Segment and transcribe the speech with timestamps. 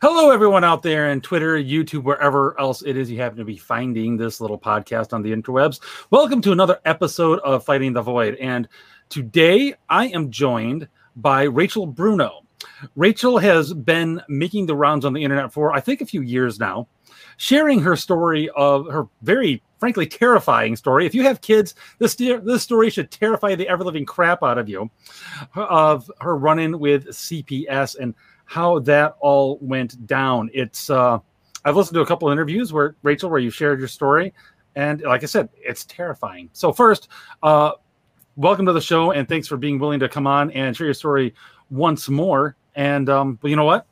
[0.00, 3.56] Hello, everyone out there in Twitter, YouTube, wherever else it is you happen to be
[3.56, 5.80] finding this little podcast on the interwebs.
[6.10, 8.36] Welcome to another episode of Fighting the Void.
[8.36, 8.68] And
[9.08, 12.44] today I am joined by Rachel Bruno.
[12.94, 16.60] Rachel has been making the rounds on the internet for, I think, a few years
[16.60, 16.86] now,
[17.36, 21.06] sharing her story of her very, frankly, terrifying story.
[21.06, 24.68] If you have kids, this, this story should terrify the ever living crap out of
[24.68, 24.90] you
[25.56, 28.14] of her run in with CPS and
[28.48, 30.48] how that all went down.
[30.54, 31.18] It's, uh,
[31.66, 34.32] I've listened to a couple of interviews where, Rachel, where you shared your story.
[34.74, 36.48] And like I said, it's terrifying.
[36.54, 37.08] So, first,
[37.42, 37.72] uh,
[38.36, 40.94] welcome to the show and thanks for being willing to come on and share your
[40.94, 41.34] story
[41.68, 42.56] once more.
[42.74, 43.86] And um, but you know what?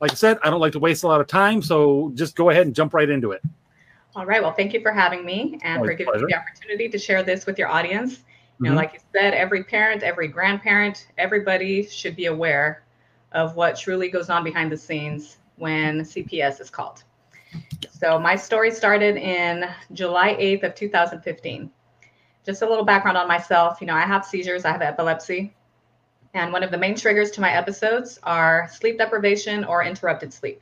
[0.00, 2.50] Like I said, I don't like to waste a lot of time, so just go
[2.50, 3.42] ahead and jump right into it.
[4.16, 4.42] All right.
[4.42, 6.26] Well, thank you for having me and Always for giving pleasure.
[6.26, 8.14] me the opportunity to share this with your audience.
[8.58, 8.76] You know, mm-hmm.
[8.76, 12.82] like you said, every parent, every grandparent, everybody should be aware
[13.32, 17.04] of what truly goes on behind the scenes when CPS is called.
[17.90, 21.70] So my story started in July 8th of 2015.
[22.44, 23.80] Just a little background on myself.
[23.80, 25.54] You know, I have seizures, I have epilepsy.
[26.32, 30.60] And one of the main triggers to my episodes are sleep deprivation or interrupted sleep.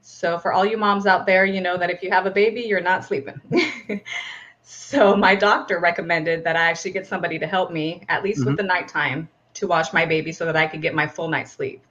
[0.00, 2.62] So, for all you moms out there, you know that if you have a baby,
[2.62, 3.40] you're not sleeping.
[4.62, 8.50] so, my doctor recommended that I actually get somebody to help me, at least mm-hmm.
[8.50, 9.28] with the nighttime,
[9.58, 11.82] to watch my baby so that I could get my full night's sleep.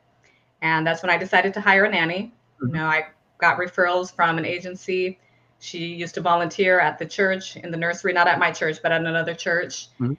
[0.62, 2.34] And that's when I decided to hire a nanny.
[2.62, 2.76] Mm-hmm.
[2.76, 5.20] You know, I got referrals from an agency.
[5.60, 8.92] She used to volunteer at the church in the nursery, not at my church, but
[8.92, 9.88] at another church.
[10.00, 10.14] Mm-hmm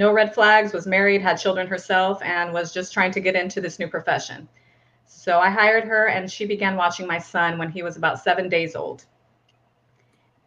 [0.00, 3.60] no red flags, was married, had children herself, and was just trying to get into
[3.60, 4.48] this new profession.
[5.06, 8.48] So I hired her, and she began watching my son when he was about seven
[8.48, 9.04] days old.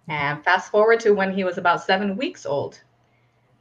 [0.07, 2.81] And fast forward to when he was about seven weeks old,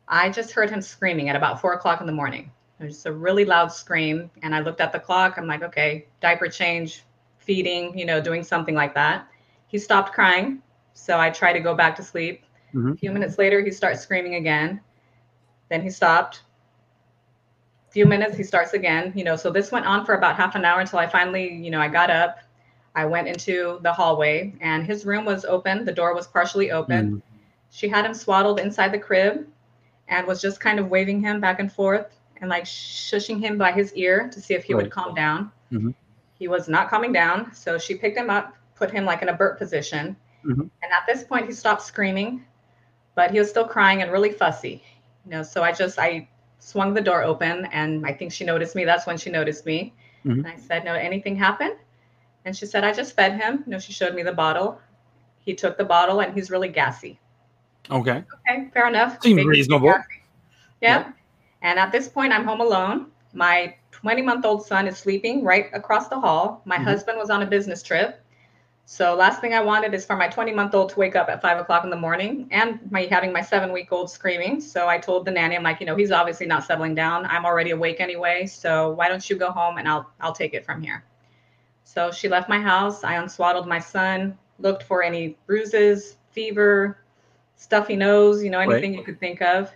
[0.09, 2.51] I just heard him screaming at about four o'clock in the morning.
[2.83, 4.31] Was a really loud scream.
[4.43, 5.39] And I looked at the clock.
[5.39, 7.05] I'm like, okay, diaper change,
[7.39, 9.29] feeding, you know, doing something like that.
[9.69, 10.63] He stopped crying.
[10.95, 12.45] So I tried to go back to sleep.
[12.75, 12.93] Mm-hmm.
[12.93, 14.81] A few minutes later, he starts screaming again.
[15.69, 16.43] Then he stopped.
[17.89, 19.13] A few minutes, he starts again.
[19.15, 21.71] You know, so this went on for about half an hour until I finally, you
[21.71, 22.39] know, I got up.
[22.95, 25.85] I went into the hallway and his room was open.
[25.85, 27.17] The door was partially open.
[27.17, 27.23] Mm.
[27.71, 29.47] She had him swaddled inside the crib
[30.09, 33.73] and was just kind of waving him back and forth and like shushing him by
[33.73, 34.83] his ear to see if he right.
[34.83, 35.51] would calm down.
[35.73, 35.91] Mm-hmm.
[36.39, 37.55] He was not calming down.
[37.55, 40.15] So she picked him up, put him like in a burp position.
[40.45, 40.61] Mm-hmm.
[40.61, 42.45] And at this point, he stopped screaming,
[43.15, 44.83] but he was still crying and really fussy
[45.25, 46.27] you know so i just i
[46.59, 49.93] swung the door open and i think she noticed me that's when she noticed me
[50.25, 50.39] mm-hmm.
[50.39, 51.77] and i said no anything happened
[52.45, 54.81] and she said i just fed him you know she showed me the bottle
[55.41, 57.19] he took the bottle and he's really gassy
[57.91, 60.03] okay okay fair enough seems reasonable yeah.
[60.81, 61.13] yeah
[61.63, 65.67] and at this point i'm home alone my 20 month old son is sleeping right
[65.73, 66.85] across the hall my mm-hmm.
[66.85, 68.23] husband was on a business trip
[68.85, 71.41] so last thing I wanted is for my 20 month old to wake up at
[71.41, 74.61] five o'clock in the morning and my having my seven week old screaming.
[74.61, 77.25] So I told the nanny, I'm like, you know, he's obviously not settling down.
[77.27, 78.47] I'm already awake anyway.
[78.47, 81.05] So why don't you go home and I'll I'll take it from here.
[81.85, 83.05] So she left my house.
[83.05, 86.99] I unswaddled my son, looked for any bruises, fever,
[87.57, 88.99] stuffy nose, you know, anything right.
[88.99, 89.71] you could think of.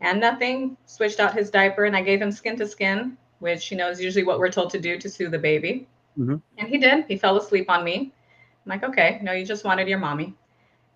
[0.00, 0.76] And nothing.
[0.86, 4.00] Switched out his diaper and I gave him skin to skin, which you know is
[4.00, 5.88] usually what we're told to do to soothe the baby.
[6.18, 6.36] Mm-hmm.
[6.58, 7.04] And he did.
[7.06, 8.12] He fell asleep on me.
[8.64, 10.34] I'm like, okay, no, you just wanted your mommy.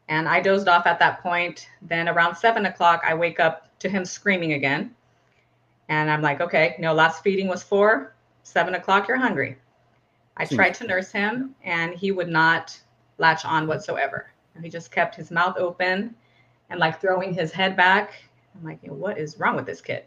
[0.08, 1.68] And I dozed off at that point.
[1.80, 4.94] Then around seven o'clock, I wake up to him screaming again.
[5.88, 9.58] And I'm like, okay, no, last feeding was four, seven o'clock, you're hungry.
[10.36, 12.78] I tried to nurse him and he would not
[13.18, 14.30] latch on whatsoever.
[14.62, 16.14] He just kept his mouth open
[16.70, 18.12] and like throwing his head back.
[18.54, 20.04] I'm like, what is wrong with this kid?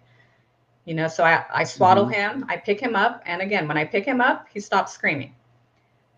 [0.85, 2.39] You know, so I, I swaddle mm-hmm.
[2.39, 3.23] him, I pick him up.
[3.25, 5.33] And again, when I pick him up, he stops screaming.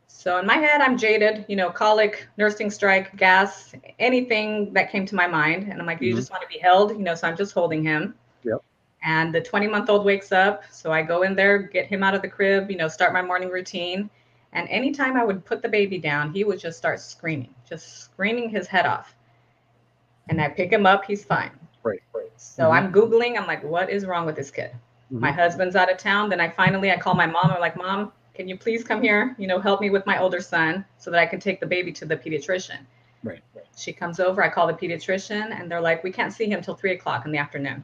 [0.07, 5.05] So in my head, I'm jaded, you know, colic, nursing strike, gas, anything that came
[5.05, 5.67] to my mind.
[5.69, 6.05] And I'm like, mm-hmm.
[6.05, 8.15] you just want to be held, you know, so I'm just holding him.
[8.43, 8.63] Yep.
[9.03, 10.63] And the 20 month old wakes up.
[10.71, 13.21] So I go in there, get him out of the crib, you know, start my
[13.21, 14.09] morning routine.
[14.53, 18.49] And anytime I would put the baby down, he would just start screaming, just screaming
[18.49, 19.15] his head off.
[20.29, 21.51] And I pick him up, he's fine.
[21.87, 22.31] Right, right.
[22.37, 22.71] So mm-hmm.
[22.73, 24.71] I'm Googling, I'm like, what is wrong with this kid?
[24.71, 25.19] Mm-hmm.
[25.19, 26.29] My husband's out of town.
[26.29, 27.51] Then I finally I call my mom.
[27.51, 30.41] I'm like, Mom, can you please come here, you know, help me with my older
[30.41, 32.79] son so that I can take the baby to the pediatrician.
[33.23, 33.41] Right.
[33.55, 33.65] right.
[33.75, 36.75] She comes over, I call the pediatrician, and they're like, we can't see him till
[36.75, 37.83] three o'clock in the afternoon.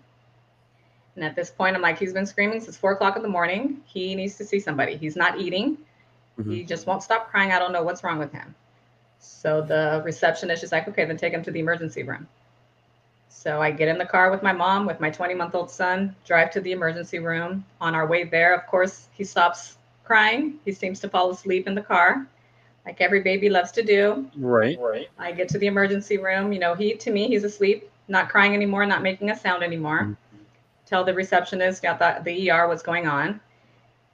[1.16, 3.82] And at this point, I'm like, he's been screaming since four o'clock in the morning.
[3.86, 4.98] He needs to see somebody.
[4.98, 5.78] He's not eating.
[6.40, 6.52] Mm-hmm.
[6.52, 7.52] He just won't stop crying.
[7.52, 8.54] I don't know what's wrong with him.
[9.20, 12.28] So the receptionist is like, okay, then take him to the emergency room.
[13.36, 16.16] So I get in the car with my mom, with my 20 month old son,
[16.24, 17.66] drive to the emergency room.
[17.82, 20.60] On our way there, of course, he stops crying.
[20.64, 22.26] He seems to fall asleep in the car,
[22.86, 24.30] like every baby loves to do.
[24.38, 24.80] Right.
[24.80, 25.08] Right.
[25.18, 26.54] I get to the emergency room.
[26.54, 30.02] You know, he to me, he's asleep, not crying anymore, not making a sound anymore.
[30.04, 30.44] Mm-hmm.
[30.86, 33.42] Tell the receptionist got the, the ER what's going on.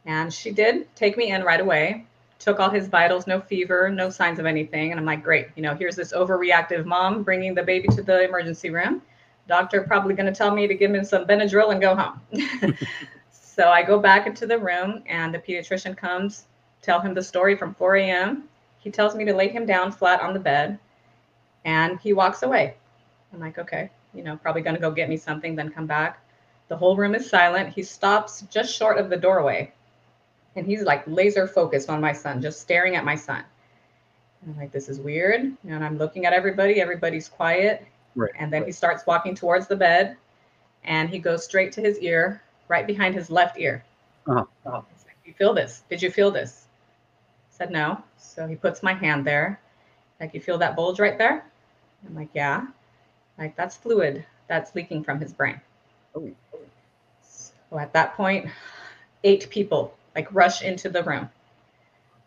[0.06, 2.08] And she did take me in right away,
[2.40, 4.92] took all his vitals, no fever, no signs of anything.
[4.92, 8.24] And I'm like, great, you know, here's this overreactive mom bringing the baby to the
[8.24, 9.04] emergency room.
[9.50, 12.22] Doctor probably going to tell me to give him some Benadryl and go home.
[13.32, 16.46] so I go back into the room and the pediatrician comes,
[16.84, 18.44] tell him the story from 4 a.m.
[18.78, 20.78] He tells me to lay him down flat on the bed
[21.66, 22.76] and he walks away.
[23.34, 26.24] I'm like, okay, you know, probably going to go get me something, then come back.
[26.68, 27.74] The whole room is silent.
[27.74, 29.74] He stops just short of the doorway
[30.56, 33.44] and he's like laser focused on my son, just staring at my son.
[34.46, 35.42] I'm like, this is weird.
[35.68, 37.86] And I'm looking at everybody, everybody's quiet.
[38.16, 38.32] Right.
[38.38, 38.68] And then right.
[38.68, 40.18] he starts walking towards the bed
[40.84, 43.84] and he goes straight to his ear, right behind his left ear.
[44.28, 44.46] Uh-huh.
[44.66, 44.82] uh-huh.
[45.06, 45.84] Like, you feel this?
[45.90, 46.68] Did you feel this?
[47.52, 48.02] I said no.
[48.18, 49.60] So he puts my hand there.
[50.20, 51.46] Like, you feel that bulge right there?
[52.06, 52.68] I'm like, yeah.
[53.38, 55.62] Like, that's fluid that's leaking from his brain.
[56.14, 56.30] Oh.
[57.22, 58.50] So at that point,
[59.24, 61.30] eight people like rush into the room.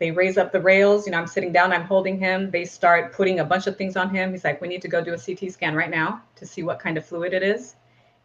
[0.02, 1.06] They raise up the rails.
[1.06, 2.50] You know, I'm sitting down, I'm holding him.
[2.50, 4.32] They start putting a bunch of things on him.
[4.32, 6.80] He's like, we need to go do a CT scan right now to see what
[6.80, 7.76] kind of fluid it is.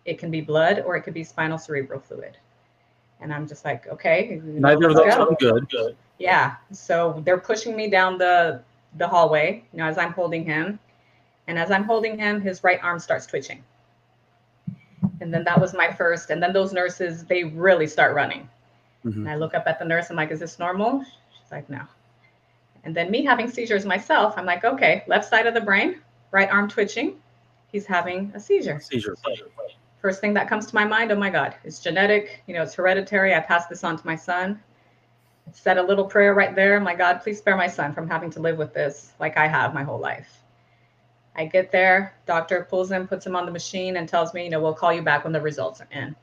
[0.03, 2.35] It can be blood or it could be spinal cerebral fluid.
[3.21, 4.41] And I'm just like, okay.
[4.43, 5.69] Neither of those sound good.
[5.69, 5.95] good.
[6.17, 6.55] Yeah.
[6.71, 8.63] So they're pushing me down the
[8.95, 10.79] the hallway, you know, as I'm holding him.
[11.45, 13.63] And as I'm holding him, his right arm starts twitching.
[15.21, 16.31] And then that was my first.
[16.31, 18.49] And then those nurses, they really start running.
[19.05, 19.19] Mm-hmm.
[19.19, 20.09] And I look up at the nurse.
[20.09, 21.05] I'm like, is this normal?
[21.51, 21.81] Like, no.
[22.83, 26.01] And then me having seizures myself, I'm like, okay, left side of the brain,
[26.31, 27.17] right arm twitching.
[27.71, 28.79] He's having a seizure.
[28.79, 29.15] Seizure.
[30.01, 32.43] First thing that comes to my mind, oh my God, it's genetic.
[32.47, 33.35] You know, it's hereditary.
[33.35, 34.61] I passed this on to my son.
[35.51, 36.79] Said a little prayer right there.
[36.79, 39.73] My God, please spare my son from having to live with this like I have
[39.73, 40.43] my whole life.
[41.35, 44.49] I get there, doctor pulls him, puts him on the machine, and tells me, you
[44.49, 46.15] know, we'll call you back when the results are in.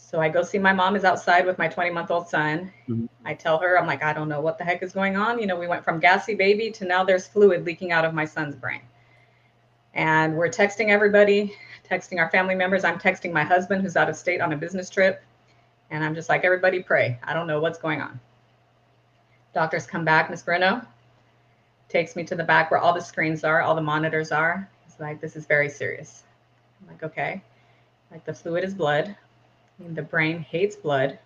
[0.00, 2.72] So I go see my mom is outside with my 20 month old son.
[2.88, 3.06] Mm-hmm.
[3.26, 5.38] I tell her, I'm like, I don't know what the heck is going on.
[5.38, 8.24] You know, we went from gassy baby to now there's fluid leaking out of my
[8.24, 8.80] son's brain.
[9.94, 11.54] And we're texting everybody,
[11.88, 12.84] texting our family members.
[12.84, 15.22] I'm texting my husband who's out of state on a business trip.
[15.90, 17.18] And I'm just like, everybody pray.
[17.22, 18.18] I don't know what's going on.
[19.52, 20.82] Doctors come back, Miss Bruno
[21.88, 24.68] takes me to the back where all the screens are, all the monitors are.
[24.84, 26.24] He's like, this is very serious.
[26.80, 27.42] I'm like, okay.
[28.10, 29.16] Like the fluid is blood.
[29.94, 31.18] The brain hates blood.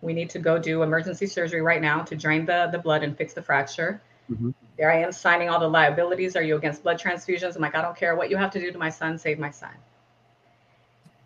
[0.00, 3.16] We need to go do emergency surgery right now to drain the, the blood and
[3.16, 4.00] fix the fracture.
[4.30, 4.50] Mm-hmm.
[4.76, 6.36] There I am signing all the liabilities.
[6.36, 7.56] Are you against blood transfusions?
[7.56, 9.50] I'm like, I don't care what you have to do to my son, save my
[9.50, 9.72] son.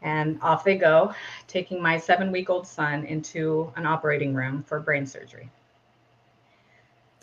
[0.00, 1.14] And off they go,
[1.46, 5.48] taking my seven week old son into an operating room for brain surgery.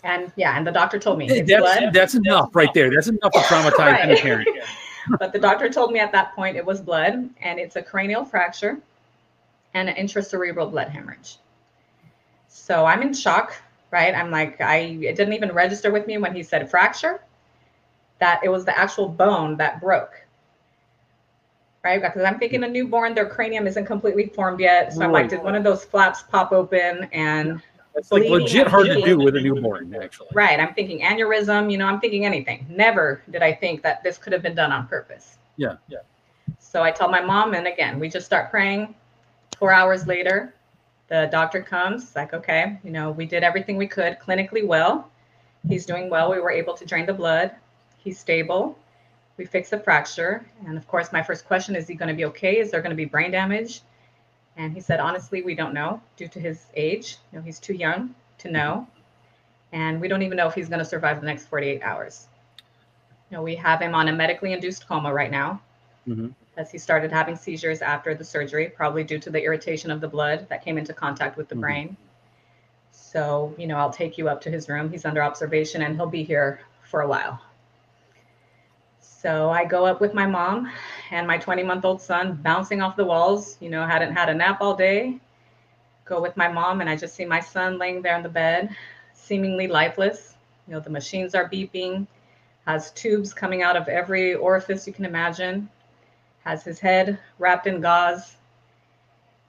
[0.04, 2.90] And yeah, and the doctor told me that's, that's enough right there.
[2.90, 4.10] That's enough to traumatize right.
[4.10, 4.48] any parent.
[5.20, 8.24] but the doctor told me at that point it was blood and it's a cranial
[8.24, 8.80] fracture
[9.74, 11.38] and an intracerebral blood hemorrhage.
[12.48, 13.56] So I'm in shock,
[13.92, 14.14] right?
[14.14, 17.22] I'm like, I it didn't even register with me when he said fracture,
[18.20, 20.26] that it was the actual bone that broke.
[21.84, 22.02] Right?
[22.02, 24.92] Because I'm thinking a newborn, their cranium isn't completely formed yet.
[24.92, 27.62] So I'm like, did one of those flaps pop open and
[27.96, 30.28] it's like legit hard to do with a newborn, actually.
[30.34, 30.60] Right.
[30.60, 32.66] I'm thinking aneurysm, you know, I'm thinking anything.
[32.70, 35.38] Never did I think that this could have been done on purpose.
[35.58, 35.76] Yeah.
[35.88, 36.00] Yeah.
[36.60, 38.94] So I tell my mom, and again, we just start praying.
[39.60, 40.54] Four hours later,
[41.10, 45.12] the doctor comes, like, okay, you know, we did everything we could clinically well.
[45.68, 46.32] He's doing well.
[46.32, 47.52] We were able to drain the blood.
[47.98, 48.80] He's stable.
[49.36, 50.46] We fixed the fracture.
[50.66, 52.60] And of course, my first question is he going to be okay?
[52.60, 53.82] Is there going to be brain damage?
[54.56, 57.18] And he said, honestly, we don't know due to his age.
[57.32, 58.88] You know, he's too young to know.
[59.74, 62.28] And we don't even know if he's going to survive the next 48 hours.
[63.30, 65.62] You know, we have him on a medically induced coma right now.
[66.08, 70.02] Mm-hmm as he started having seizures after the surgery, probably due to the irritation of
[70.02, 71.62] the blood that came into contact with the mm-hmm.
[71.62, 71.98] brain.
[72.92, 74.92] So, you know, I'll take you up to his room.
[74.92, 77.42] He's under observation and he'll be here for a while.
[79.00, 80.70] So I go up with my mom
[81.12, 84.34] and my 20 month old son bouncing off the walls, you know, hadn't had a
[84.34, 85.18] nap all day.
[86.04, 88.76] Go with my mom and I just see my son laying there in the bed,
[89.14, 90.36] seemingly lifeless.
[90.68, 92.06] You know, the machines are beeping,
[92.66, 95.70] has tubes coming out of every orifice you can imagine
[96.46, 98.36] has his head wrapped in gauze.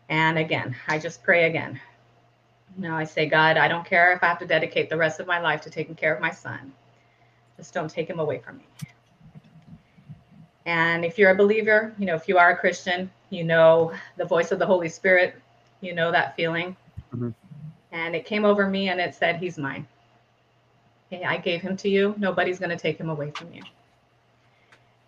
[0.08, 1.80] And again, I just pray again.
[2.76, 5.26] Now I say, God, I don't care if I have to dedicate the rest of
[5.26, 6.72] my life to taking care of my son.
[7.56, 8.64] Just don't take him away from me.
[10.66, 14.24] And if you're a believer, you know, if you are a Christian, you know the
[14.24, 15.34] voice of the Holy Spirit,
[15.80, 16.76] you know that feeling.
[17.14, 17.30] Mm-hmm.
[17.92, 19.86] And it came over me and it said, He's mine.
[21.10, 22.14] Hey, I gave him to you.
[22.18, 23.62] Nobody's going to take him away from you.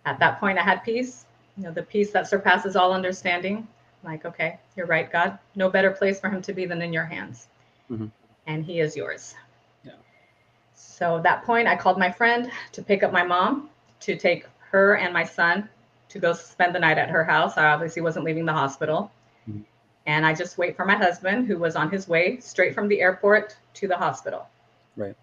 [0.04, 3.66] At that point, I had peace, you know, the peace that surpasses all understanding.
[4.04, 5.38] Like, okay, you're right, God.
[5.54, 7.49] No better place for him to be than in your hands.
[7.90, 8.06] Mm-hmm.
[8.47, 9.35] And he is yours.
[9.85, 9.92] Yeah.
[10.75, 14.47] So at that point, I called my friend to pick up my mom to take
[14.71, 15.68] her and my son
[16.09, 17.56] to go spend the night at her house.
[17.56, 19.12] I obviously wasn't leaving the hospital.
[19.49, 19.62] Mm-hmm.
[20.06, 23.00] And I just wait for my husband, who was on his way straight from the
[23.00, 24.49] airport to the hospital.
[24.97, 25.14] Right.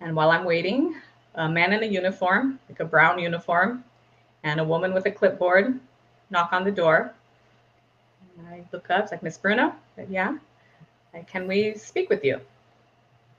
[0.00, 0.94] And while I'm waiting,
[1.34, 3.82] a man in a uniform, like a brown uniform,
[4.44, 5.80] and a woman with a clipboard
[6.30, 7.12] knock on the door.
[8.38, 9.74] And I look up, it's like, Miss Bruno?
[9.96, 10.36] Said, yeah.
[11.26, 12.40] Can we speak with you?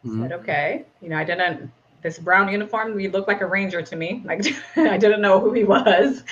[0.05, 0.23] Mm-hmm.
[0.23, 0.85] said, okay.
[1.01, 1.71] You know, I didn't,
[2.01, 4.23] this brown uniform, he looked like a ranger to me.
[4.25, 4.45] Like,
[4.75, 6.23] I didn't know who he was.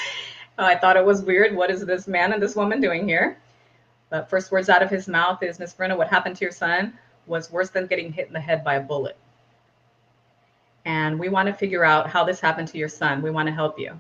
[0.58, 1.56] Uh, I thought it was weird.
[1.56, 3.38] What is this man and this woman doing here?
[4.10, 6.94] But first words out of his mouth is, Miss Bruno, what happened to your son
[7.26, 9.18] was worse than getting hit in the head by a bullet.
[10.86, 13.22] And we want to figure out how this happened to your son.
[13.22, 14.00] We want to help you.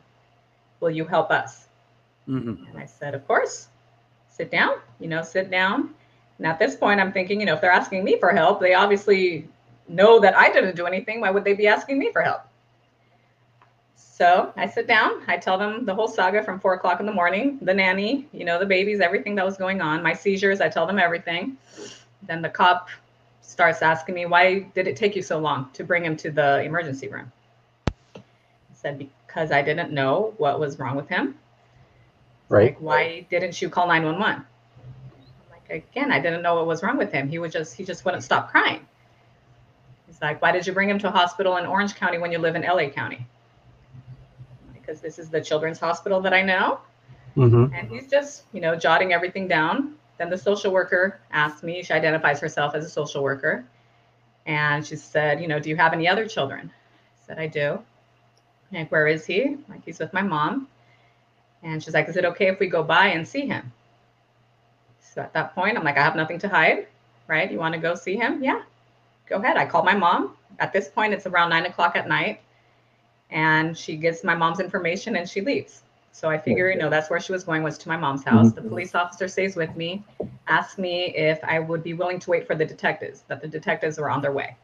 [0.83, 1.67] Will you help us?
[2.27, 2.65] Mm-hmm.
[2.67, 3.69] And I said, Of course.
[4.27, 5.93] Sit down, you know, sit down.
[6.37, 8.73] And at this point, I'm thinking, you know, if they're asking me for help, they
[8.73, 9.47] obviously
[9.87, 11.21] know that I didn't do anything.
[11.21, 12.41] Why would they be asking me for help?
[13.95, 17.11] So I sit down, I tell them the whole saga from four o'clock in the
[17.11, 20.69] morning, the nanny, you know, the babies, everything that was going on, my seizures, I
[20.69, 21.57] tell them everything.
[22.23, 22.89] Then the cop
[23.41, 26.61] starts asking me, why did it take you so long to bring him to the
[26.61, 27.31] emergency room?
[28.15, 28.21] I
[28.73, 31.35] said, because I didn't know what was wrong with him.
[32.49, 32.73] Right.
[32.73, 34.45] Like, why didn't you call 911?
[35.49, 37.29] Like, again, I didn't know what was wrong with him.
[37.29, 38.85] He would just, he just wouldn't stop crying.
[40.05, 42.37] He's like, why did you bring him to a hospital in Orange County when you
[42.37, 43.25] live in LA County?
[44.73, 46.79] Because this is the children's hospital that I know.
[47.35, 47.73] Mm-hmm.
[47.73, 49.95] And he's just, you know, jotting everything down.
[50.19, 53.65] Then the social worker asked me, she identifies herself as a social worker.
[54.45, 56.71] And she said, you know, do you have any other children?
[56.71, 57.79] I said, I do.
[58.73, 59.57] Like, where is he?
[59.69, 60.67] Like, he's with my mom.
[61.61, 63.71] And she's like, is it okay if we go by and see him?
[64.99, 66.87] So at that point, I'm like, I have nothing to hide,
[67.27, 67.51] right?
[67.51, 68.43] You want to go see him?
[68.43, 68.63] Yeah,
[69.29, 69.57] go ahead.
[69.57, 70.35] I call my mom.
[70.59, 72.41] At this point, it's around nine o'clock at night.
[73.29, 75.83] And she gives my mom's information and she leaves.
[76.11, 78.47] So I figure, you know, that's where she was going was to my mom's house.
[78.47, 78.63] Mm-hmm.
[78.63, 80.03] The police officer stays with me,
[80.47, 83.97] asks me if I would be willing to wait for the detectives, that the detectives
[83.97, 84.55] were on their way.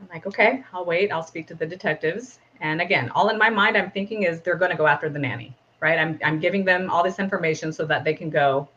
[0.00, 1.12] I'm like, okay, I'll wait.
[1.12, 2.38] I'll speak to the detectives.
[2.60, 5.18] And again, all in my mind, I'm thinking is they're going to go after the
[5.18, 5.98] nanny, right?
[5.98, 8.68] I'm, I'm giving them all this information so that they can go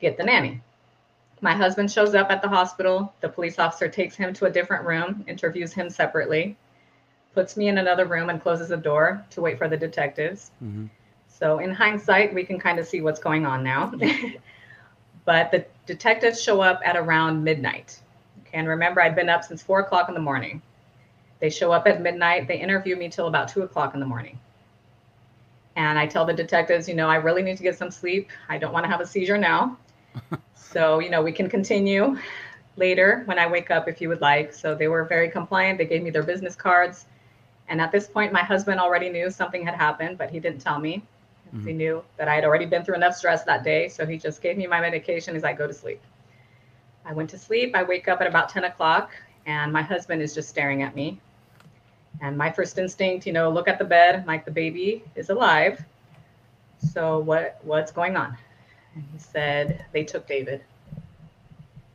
[0.00, 0.60] get the nanny.
[1.40, 3.12] My husband shows up at the hospital.
[3.20, 6.56] The police officer takes him to a different room, interviews him separately,
[7.34, 10.52] puts me in another room, and closes the door to wait for the detectives.
[10.62, 10.86] Mm-hmm.
[11.26, 13.92] So, in hindsight, we can kind of see what's going on now.
[15.24, 18.00] but the detectives show up at around midnight.
[18.42, 20.62] Okay, and remember, I'd been up since four o'clock in the morning.
[21.42, 22.46] They show up at midnight.
[22.46, 24.38] They interview me till about two o'clock in the morning.
[25.74, 28.30] And I tell the detectives, you know, I really need to get some sleep.
[28.48, 29.76] I don't want to have a seizure now.
[30.54, 32.16] so, you know, we can continue
[32.76, 34.52] later when I wake up if you would like.
[34.52, 35.78] So they were very compliant.
[35.78, 37.06] They gave me their business cards.
[37.66, 40.78] And at this point, my husband already knew something had happened, but he didn't tell
[40.78, 41.02] me.
[41.48, 41.66] Mm-hmm.
[41.66, 43.88] He knew that I had already been through enough stress that day.
[43.88, 46.00] So he just gave me my medication as I go to sleep.
[47.04, 47.74] I went to sleep.
[47.74, 49.10] I wake up at about 10 o'clock,
[49.44, 51.18] and my husband is just staring at me.
[52.20, 55.84] And my first instinct, you know, look at the bed, like the baby is alive.
[56.92, 58.36] So what what's going on?
[58.94, 60.62] And he said, they took David.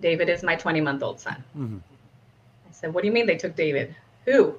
[0.02, 1.44] David is my 20 month old son.
[1.58, 1.78] Mm-hmm.
[1.78, 3.96] I said, what do you mean they took David?
[4.26, 4.56] Who?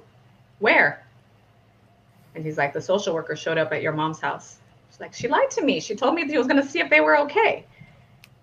[0.59, 1.05] Where?
[2.35, 4.59] And he's like, the social worker showed up at your mom's house.
[4.91, 5.81] She's like, she lied to me.
[5.81, 7.65] She told me she was going to see if they were okay.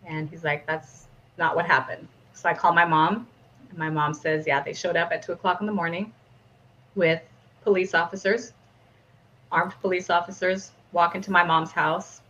[0.06, 1.08] And he's like, that's
[1.38, 2.08] not what happened.
[2.34, 3.28] So I call my mom.
[3.70, 6.14] And my mom says, yeah, they showed up at two o'clock in the morning
[6.96, 7.22] with
[7.64, 8.54] police officers,
[9.52, 12.22] armed police officers, walk into my mom's house.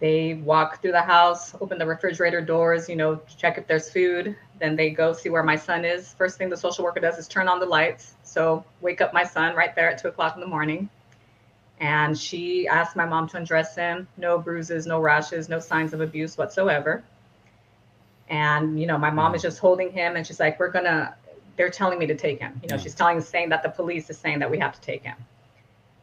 [0.00, 4.36] They walk through the house, open the refrigerator doors, you know, check if there's food.
[4.60, 6.12] Then they go see where my son is.
[6.14, 8.14] First thing the social worker does is turn on the lights.
[8.22, 10.88] So wake up my son right there at two o'clock in the morning.
[11.80, 14.06] And she asked my mom to undress him.
[14.16, 17.02] No bruises, no rashes, no signs of abuse whatsoever.
[18.28, 21.14] And, you know, my mom is just holding him and she's like, we're going to
[21.56, 22.60] they're telling me to take him.
[22.62, 25.02] You know, she's telling, saying that the police is saying that we have to take
[25.02, 25.16] him.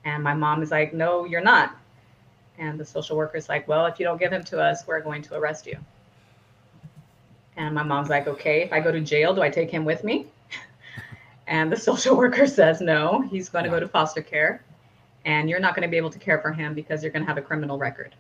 [0.06, 1.76] And my mom is like, no, you're not.
[2.58, 5.02] And the social worker is like, well, if you don't give him to us, we're
[5.02, 5.78] going to arrest you.
[7.58, 10.04] And my mom's like, okay, if I go to jail, do I take him with
[10.04, 10.28] me?
[11.48, 14.64] and the social worker says, no, he's going to go to foster care.
[15.26, 17.28] And you're not going to be able to care for him because you're going to
[17.28, 18.16] have a criminal record.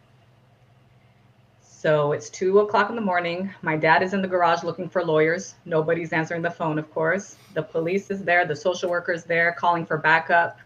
[1.82, 3.52] So it's two o'clock in the morning.
[3.64, 5.56] My dad is in the garage looking for lawyers.
[5.66, 7.38] Nobody's answering the phone, of course.
[7.56, 10.60] The police is there, the social worker is there calling for backup.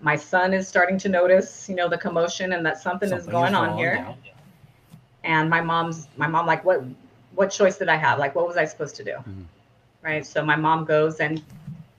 [0.00, 3.30] My son is starting to notice, you know, the commotion and that something, something is
[3.30, 3.96] going on here.
[3.96, 4.32] Yeah.
[5.24, 6.82] And my mom's my mom like what
[7.34, 8.18] what choice did I have?
[8.18, 9.10] Like what was I supposed to do?
[9.10, 9.42] Mm-hmm.
[10.00, 10.24] Right?
[10.24, 11.42] So my mom goes and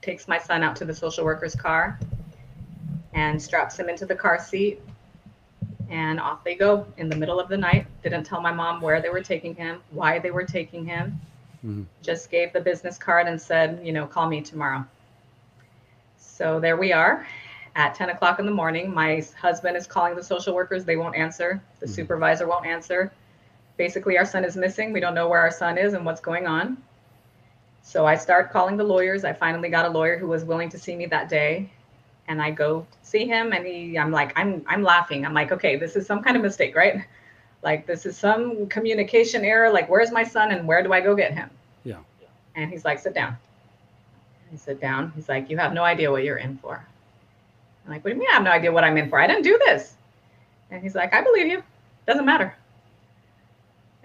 [0.01, 1.99] takes my son out to the social worker's car
[3.13, 4.81] and straps him into the car seat
[5.89, 7.87] and off they go in the middle of the night.
[8.03, 11.19] Didn't tell my mom where they were taking him, why they were taking him.
[11.65, 11.83] Mm-hmm.
[12.01, 14.85] Just gave the business card and said, you know, call me tomorrow.
[16.17, 17.27] So there we are
[17.75, 18.93] at 10 o'clock in the morning.
[18.93, 20.85] My husband is calling the social workers.
[20.85, 21.61] They won't answer.
[21.79, 21.95] The mm-hmm.
[21.95, 23.11] supervisor won't answer.
[23.77, 24.93] Basically, our son is missing.
[24.93, 26.77] We don't know where our son is and what's going on.
[27.81, 29.23] So I start calling the lawyers.
[29.23, 31.69] I finally got a lawyer who was willing to see me that day
[32.29, 35.25] and I go see him and he I'm like I'm I'm laughing.
[35.25, 37.03] I'm like, "Okay, this is some kind of mistake, right?
[37.61, 39.69] Like this is some communication error.
[39.69, 41.49] Like where's my son and where do I go get him?"
[41.83, 41.97] Yeah.
[42.55, 43.35] And he's like, "Sit down."
[44.53, 45.11] I sit down.
[45.13, 46.81] He's like, "You have no idea what you're in for."
[47.83, 49.19] I'm like, "What do you mean I have no idea what I'm in for?
[49.19, 49.95] I didn't do this."
[50.71, 51.61] And he's like, "I believe you.
[52.07, 52.55] Doesn't matter."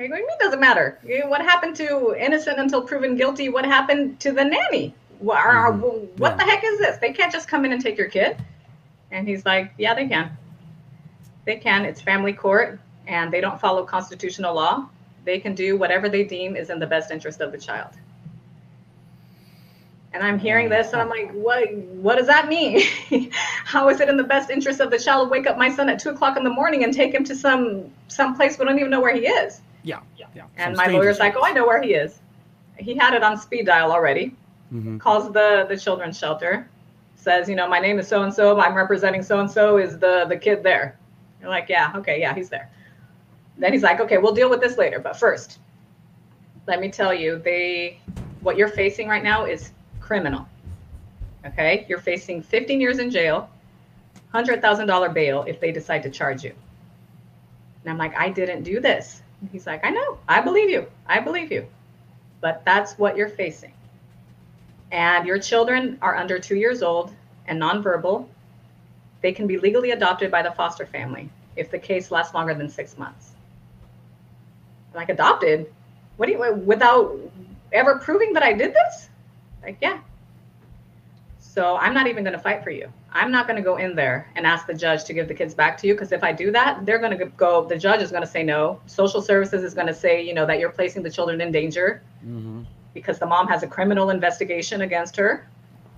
[0.00, 0.98] I go, what do you mean doesn't matter?
[1.28, 3.48] What happened to innocent until proven guilty?
[3.48, 4.92] What happened to the nanny?
[5.18, 6.16] What, mm-hmm.
[6.16, 6.36] what yeah.
[6.36, 6.98] the heck is this?
[6.98, 8.36] They can't just come in and take your kid.
[9.10, 10.36] And he's like, yeah, they can.
[11.44, 11.84] They can.
[11.84, 14.88] It's family court and they don't follow constitutional law.
[15.24, 17.92] They can do whatever they deem is in the best interest of the child.
[20.12, 22.80] And I'm hearing this and I'm like, what what does that mean?
[23.64, 25.88] How is it in the best interest of the child to wake up my son
[25.88, 28.78] at two o'clock in the morning and take him to some some place we don't
[28.78, 29.60] even know where he is?
[29.82, 30.44] Yeah, yeah, yeah.
[30.56, 32.20] And some my lawyer's like, oh, I know where he is.
[32.78, 34.36] He had it on speed dial already
[34.74, 34.98] mm-hmm.
[34.98, 36.68] calls the the children's shelter,
[37.14, 39.78] says, you know, my name is so and so, I'm representing so and so.
[39.78, 40.98] Is the the kid there?
[41.40, 42.70] You're like, yeah, okay, yeah, he's there.
[43.56, 45.58] Then he's like, okay, we'll deal with this later, but first,
[46.66, 48.00] let me tell you, they
[48.40, 50.46] what you're facing right now is criminal.
[51.46, 53.48] Okay, you're facing 15 years in jail,
[54.32, 56.52] hundred thousand dollar bail if they decide to charge you.
[57.84, 59.22] And I'm like, I didn't do this.
[59.52, 61.66] he's like, I know, I believe you, I believe you,
[62.40, 63.72] but that's what you're facing
[64.94, 67.12] and your children are under two years old
[67.48, 68.28] and nonverbal,
[69.22, 72.68] they can be legally adopted by the foster family if the case lasts longer than
[72.68, 73.32] six months.
[74.94, 75.66] Like adopted?
[76.16, 77.18] What do you without
[77.72, 79.08] ever proving that I did this?
[79.64, 79.98] Like, yeah.
[81.40, 82.88] So I'm not even going to fight for you.
[83.12, 85.54] I'm not going to go in there and ask the judge to give the kids
[85.54, 87.64] back to you because if I do that, they're going to go.
[87.64, 88.80] The judge is going to say no.
[88.86, 92.00] Social services is going to say, you know, that you're placing the children in danger.
[92.24, 92.62] Mm-hmm
[92.94, 95.46] because the mom has a criminal investigation against her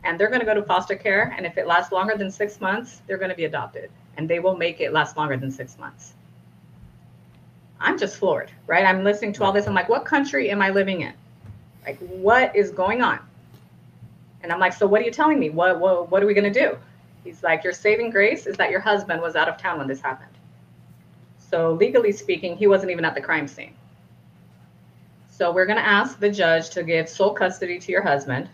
[0.03, 2.61] and they're going to go to foster care and if it lasts longer than six
[2.61, 5.79] months they're going to be adopted and they will make it last longer than six
[5.79, 6.15] months.
[7.79, 8.85] I'm just floored right?
[8.85, 11.13] I'm listening to all this i'm like what country am i living in?
[11.85, 13.21] Like what is going on?
[14.43, 15.51] And i'm like so what are you telling me?
[15.51, 16.79] What what, what are we going to do?
[17.23, 20.01] He's like your saving grace is that your husband was out of town when this
[20.01, 20.31] happened.
[21.51, 23.75] So legally speaking he wasn't even at the crime scene
[25.37, 28.49] so we're going to ask the judge to give sole custody to your husband.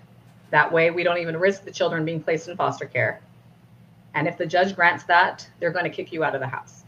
[0.51, 3.21] That way, we don't even risk the children being placed in foster care.
[4.15, 6.83] And if the judge grants that, they're going to kick you out of the house.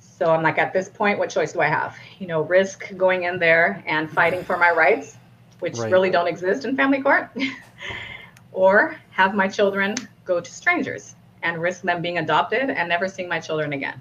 [0.00, 1.96] So I'm like, at this point, what choice do I have?
[2.18, 5.16] You know, risk going in there and fighting for my rights,
[5.60, 5.92] which right.
[5.92, 7.30] really don't exist in family court,
[8.52, 13.28] or have my children go to strangers and risk them being adopted and never seeing
[13.28, 14.00] my children again.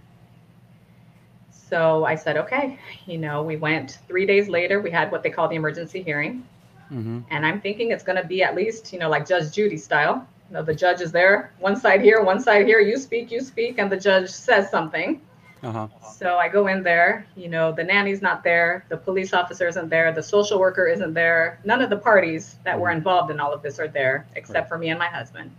[1.72, 2.78] So I said, okay.
[3.08, 4.82] You know, we went three days later.
[4.82, 6.46] We had what they call the emergency hearing.
[6.92, 7.20] Mm-hmm.
[7.30, 10.28] And I'm thinking it's going to be at least, you know, like Judge Judy style.
[10.50, 12.82] You know, the judge is there, one side here, one side here.
[12.82, 15.22] You speak, you speak, and the judge says something.
[15.64, 15.88] Uh-huh.
[16.14, 17.26] So I go in there.
[17.38, 18.84] You know, the nanny's not there.
[18.90, 20.12] The police officer isn't there.
[20.12, 21.62] The social worker isn't there.
[21.64, 22.98] None of the parties that were mm-hmm.
[22.98, 24.68] involved in all of this are there, except right.
[24.68, 25.52] for me and my husband.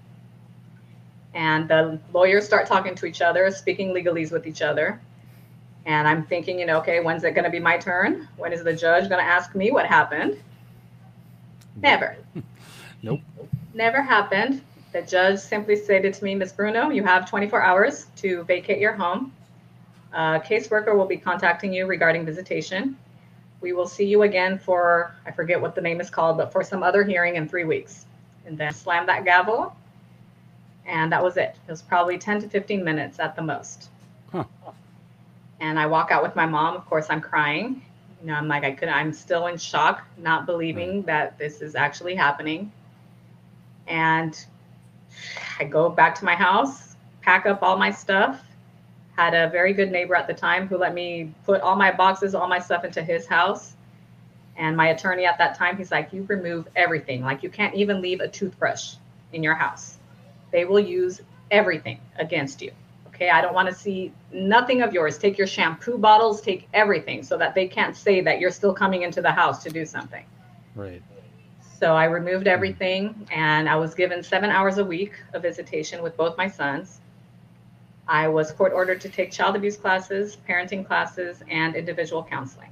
[1.32, 5.00] And the lawyers start talking to each other, speaking legalese with each other.
[5.84, 8.28] And I'm thinking, you know, okay, when's it going to be my turn?
[8.36, 10.38] When is the judge going to ask me what happened?
[11.80, 12.16] Never.
[13.02, 13.20] nope.
[13.74, 14.62] Never happened.
[14.92, 18.92] The judge simply stated to me, Miss Bruno, you have 24 hours to vacate your
[18.92, 19.32] home.
[20.12, 22.96] A caseworker will be contacting you regarding visitation.
[23.60, 26.62] We will see you again for, I forget what the name is called, but for
[26.62, 28.06] some other hearing in three weeks.
[28.44, 29.74] And then slam that gavel.
[30.84, 31.56] And that was it.
[31.66, 33.88] It was probably 10 to 15 minutes at the most.
[34.30, 34.44] Huh
[35.62, 36.76] and I walk out with my mom.
[36.76, 37.82] Of course, I'm crying.
[38.20, 41.76] You know, I'm like, I could, I'm still in shock, not believing that this is
[41.76, 42.72] actually happening.
[43.86, 44.44] And
[45.60, 48.42] I go back to my house, pack up all my stuff,
[49.16, 52.34] Had a very good neighbor at the time who let me put all my boxes,
[52.34, 53.74] all my stuff into his house.
[54.56, 57.22] And my attorney at that time, he's like, You remove everything.
[57.22, 58.96] Like, you can't even leave a toothbrush
[59.32, 59.98] in your house.
[60.50, 61.20] They will use
[61.50, 62.72] everything against you.
[63.22, 63.30] Okay.
[63.30, 65.18] I don't want to see nothing of yours.
[65.18, 69.02] Take your shampoo bottles, take everything so that they can't say that you're still coming
[69.02, 70.24] into the house to do something.
[70.74, 71.02] Right.
[71.78, 76.16] So I removed everything and I was given seven hours a week of visitation with
[76.16, 77.00] both my sons.
[78.08, 82.70] I was court ordered to take child abuse classes, parenting classes, and individual counseling.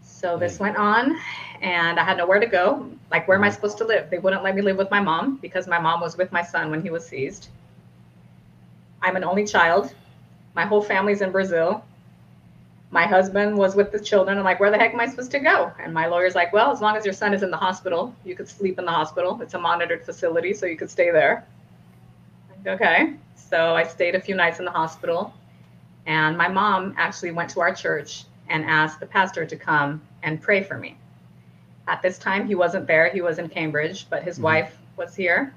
[0.00, 1.18] So this went on,
[1.60, 2.90] and I had nowhere to go.
[3.10, 4.08] Like, where am I supposed to live?
[4.08, 6.70] They wouldn't let me live with my mom because my mom was with my son
[6.70, 7.48] when he was seized.
[9.04, 9.94] I'm an only child.
[10.54, 11.84] My whole family's in Brazil.
[12.90, 14.38] My husband was with the children.
[14.38, 15.70] I'm like, where the heck am I supposed to go?
[15.78, 18.34] And my lawyer's like, well, as long as your son is in the hospital, you
[18.34, 19.38] could sleep in the hospital.
[19.42, 21.44] It's a monitored facility, so you could stay there.
[22.48, 23.14] Like, okay.
[23.34, 25.34] So I stayed a few nights in the hospital.
[26.06, 30.40] And my mom actually went to our church and asked the pastor to come and
[30.40, 30.96] pray for me.
[31.88, 33.10] At this time, he wasn't there.
[33.10, 34.44] He was in Cambridge, but his mm-hmm.
[34.44, 35.52] wife was here.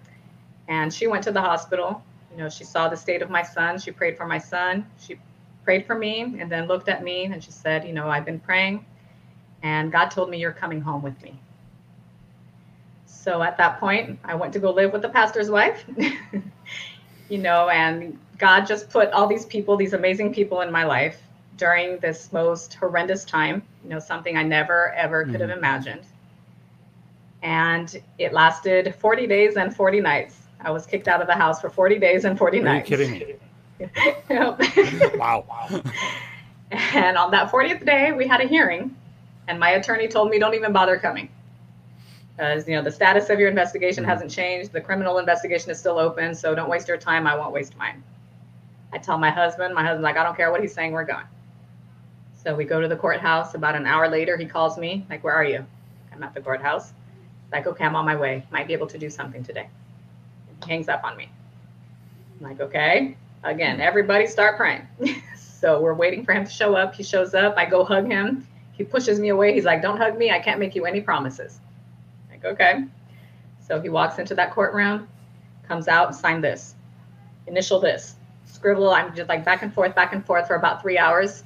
[0.68, 2.04] And she went to the hospital
[2.38, 3.80] you know, she saw the state of my son.
[3.80, 4.86] She prayed for my son.
[5.00, 5.20] She
[5.64, 8.40] prayed for me and then looked at me and she said, You know, I've been
[8.40, 8.86] praying
[9.64, 11.40] and God told me you're coming home with me.
[13.08, 15.84] So at that point, I went to go live with the pastor's wife,
[17.30, 21.20] you know, and God just put all these people, these amazing people in my life
[21.58, 25.50] during this most horrendous time, you know, something I never, ever could mm-hmm.
[25.50, 26.04] have imagined.
[27.42, 30.47] And it lasted 40 days and 40 nights.
[30.62, 32.92] I was kicked out of the house for 40 days and 40 Are nights.
[32.92, 33.36] Are you kidding me?
[35.18, 35.46] wow.
[35.48, 35.82] wow.
[36.72, 38.96] And on that 40th day, we had a hearing,
[39.48, 41.30] and my attorney told me, don't even bother coming.
[42.36, 44.12] Because, you know, the status of your investigation mm-hmm.
[44.12, 44.72] hasn't changed.
[44.72, 47.26] The criminal investigation is still open, so don't waste your time.
[47.26, 48.04] I won't waste mine.
[48.92, 51.26] I tell my husband, my husband's like, I don't care what he's saying, we're going.
[52.44, 53.54] So we go to the courthouse.
[53.54, 55.66] About an hour later, he calls me, like, where are you?
[56.14, 56.94] I'm at the courthouse.
[57.52, 58.46] Like, okay, I'm on my way.
[58.52, 59.70] Might be able to do something today
[60.66, 61.30] hangs up on me.
[62.40, 63.18] I'm like, okay.
[63.44, 63.82] Again, hmm.
[63.82, 64.88] everybody start praying.
[65.38, 66.96] so we're waiting for him to show up.
[66.96, 67.56] He shows up.
[67.58, 68.48] I go hug him.
[68.74, 69.54] He pushes me away.
[69.54, 70.32] He's like, don't hug me.
[70.32, 71.60] I can't make you any promises.
[72.26, 72.84] I'm like, okay.
[73.68, 75.08] So he walks into that courtroom,
[75.68, 76.76] comes out, sign this,
[77.48, 78.16] initial this,
[78.46, 78.92] scribble.
[78.92, 81.44] I'm just like back and forth, back and forth for about three hours.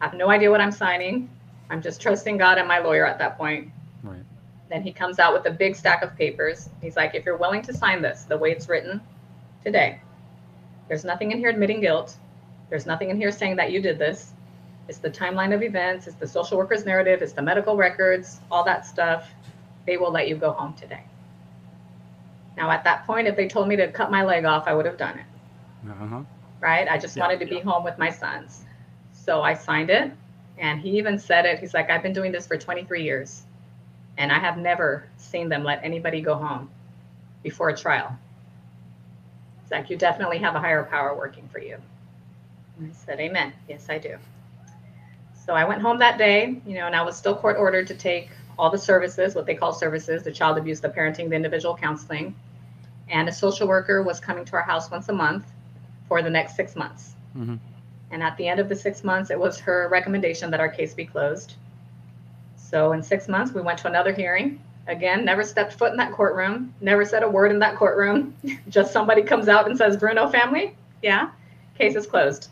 [0.00, 1.28] I have no idea what I'm signing.
[1.70, 3.70] I'm just trusting God and my lawyer at that point.
[4.70, 6.68] Then he comes out with a big stack of papers.
[6.82, 9.00] He's like, if you're willing to sign this the way it's written
[9.64, 10.00] today,
[10.88, 12.16] there's nothing in here admitting guilt.
[12.70, 14.32] There's nothing in here saying that you did this.
[14.88, 18.64] It's the timeline of events, it's the social worker's narrative, it's the medical records, all
[18.64, 19.30] that stuff.
[19.86, 21.02] They will let you go home today.
[22.56, 24.86] Now, at that point, if they told me to cut my leg off, I would
[24.86, 25.90] have done it.
[25.90, 26.22] Uh-huh.
[26.60, 26.88] Right?
[26.88, 27.60] I just yeah, wanted to yeah.
[27.60, 28.64] be home with my sons.
[29.12, 30.10] So I signed it.
[30.56, 31.60] And he even said it.
[31.60, 33.42] He's like, I've been doing this for 23 years.
[34.18, 36.68] And I have never seen them let anybody go home
[37.42, 38.18] before a trial.
[39.62, 41.78] It's like, you definitely have a higher power working for you.
[42.78, 43.52] And I said, Amen.
[43.68, 44.16] Yes, I do.
[45.46, 47.94] So I went home that day, you know, and I was still court ordered to
[47.94, 48.28] take
[48.58, 52.34] all the services, what they call services, the child abuse, the parenting, the individual counseling.
[53.08, 55.46] And a social worker was coming to our house once a month
[56.08, 57.14] for the next six months.
[57.36, 57.56] Mm-hmm.
[58.10, 60.92] And at the end of the six months, it was her recommendation that our case
[60.92, 61.54] be closed.
[62.70, 64.60] So in six months, we went to another hearing.
[64.88, 68.34] Again, never stepped foot in that courtroom, never said a word in that courtroom.
[68.68, 71.30] Just somebody comes out and says, Bruno family, yeah,
[71.76, 72.48] case is closed.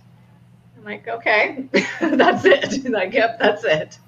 [0.76, 1.68] I'm like, okay,
[2.00, 2.84] that's it.
[2.90, 3.98] like, yep, that's it.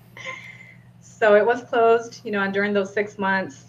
[1.01, 3.67] So it was closed, you know, and during those six months,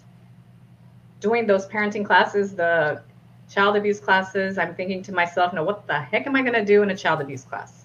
[1.20, 3.02] doing those parenting classes, the
[3.50, 6.64] child abuse classes, I'm thinking to myself, no, what the heck am I going to
[6.64, 7.79] do in a child abuse class?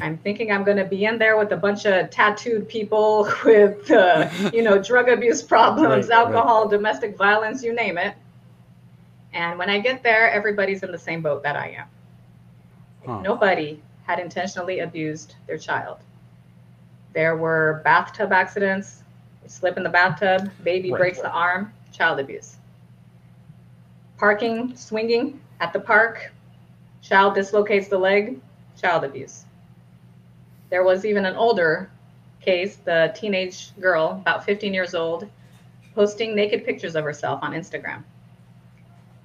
[0.00, 3.90] I'm thinking I'm going to be in there with a bunch of tattooed people with,
[3.90, 6.70] uh, you know, drug abuse problems, right, alcohol, right.
[6.70, 8.14] domestic violence, you name it.
[9.32, 11.86] And when I get there, everybody's in the same boat that I am.
[13.06, 13.20] Huh.
[13.22, 15.98] Nobody had intentionally abused their child.
[17.12, 19.02] There were bathtub accidents,
[19.46, 22.56] slip in the bathtub, baby right, breaks the arm, child abuse.
[24.18, 26.32] Parking, swinging at the park,
[27.02, 28.40] child dislocates the leg,
[28.76, 29.44] child abuse
[30.70, 31.90] there was even an older
[32.40, 35.28] case, the teenage girl, about 15 years old,
[35.94, 38.02] posting naked pictures of herself on Instagram.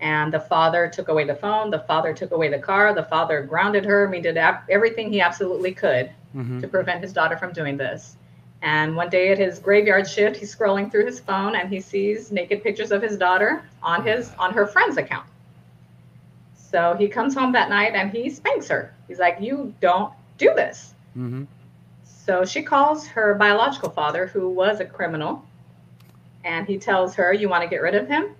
[0.01, 3.41] And the father took away the phone, the father took away the car, the father
[3.43, 4.07] grounded her.
[4.07, 4.37] I mean, did
[4.69, 6.59] everything he absolutely could mm-hmm.
[6.59, 8.17] to prevent his daughter from doing this.
[8.61, 12.31] And one day at his graveyard shift, he's scrolling through his phone and he sees
[12.31, 15.27] naked pictures of his daughter on his on her friend's account.
[16.55, 18.93] So he comes home that night and he spanks her.
[19.07, 20.94] He's like, You don't do this.
[21.17, 21.43] Mm-hmm.
[22.03, 25.45] So she calls her biological father, who was a criminal,
[26.43, 28.35] and he tells her, You want to get rid of him?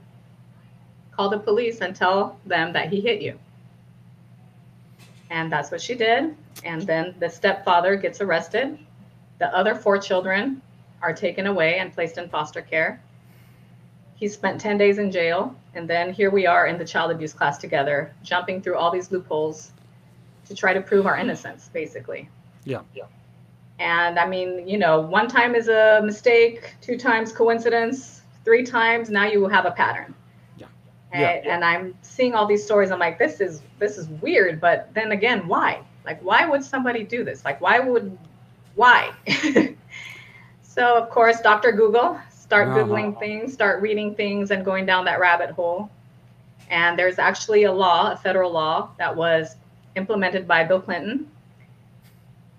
[1.11, 3.39] Call the police and tell them that he hit you.
[5.29, 6.35] And that's what she did.
[6.63, 8.77] And then the stepfather gets arrested.
[9.39, 10.61] The other four children
[11.01, 13.01] are taken away and placed in foster care.
[14.15, 15.55] He spent 10 days in jail.
[15.73, 19.11] And then here we are in the child abuse class together, jumping through all these
[19.11, 19.71] loopholes
[20.47, 22.29] to try to prove our innocence, basically.
[22.65, 22.81] Yeah.
[22.93, 23.05] Yeah.
[23.79, 29.09] And I mean, you know, one time is a mistake, two times coincidence, three times
[29.09, 30.13] now you have a pattern.
[30.57, 30.67] Yeah.
[31.11, 31.55] And, yeah, yeah.
[31.55, 32.91] and I'm seeing all these stories.
[32.91, 34.61] I'm like, this is this is weird.
[34.61, 35.81] But then again, why?
[36.05, 37.43] Like, why would somebody do this?
[37.43, 38.17] Like, why would
[38.75, 39.11] why?
[40.63, 41.71] so of course, Dr.
[41.71, 42.79] Google, start uh-huh.
[42.79, 45.89] googling things, start reading things, and going down that rabbit hole.
[46.69, 49.55] And there's actually a law, a federal law, that was
[49.95, 51.29] implemented by Bill Clinton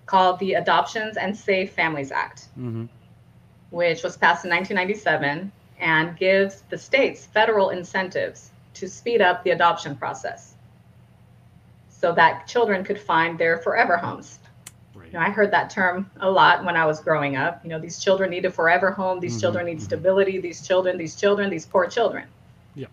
[0.06, 2.86] called the Adoptions and Safe Families Act, mm-hmm.
[3.70, 9.50] which was passed in 1997 and gives the states federal incentives to speed up the
[9.50, 10.54] adoption process
[11.88, 14.38] so that children could find their forever homes.
[14.94, 15.06] Right.
[15.06, 17.60] You know, I heard that term a lot when I was growing up.
[17.64, 19.20] You know, these children need a forever home.
[19.20, 19.40] These mm-hmm.
[19.40, 19.84] children need mm-hmm.
[19.84, 20.38] stability.
[20.38, 22.26] These children, these children, these poor children.
[22.74, 22.86] Yeah.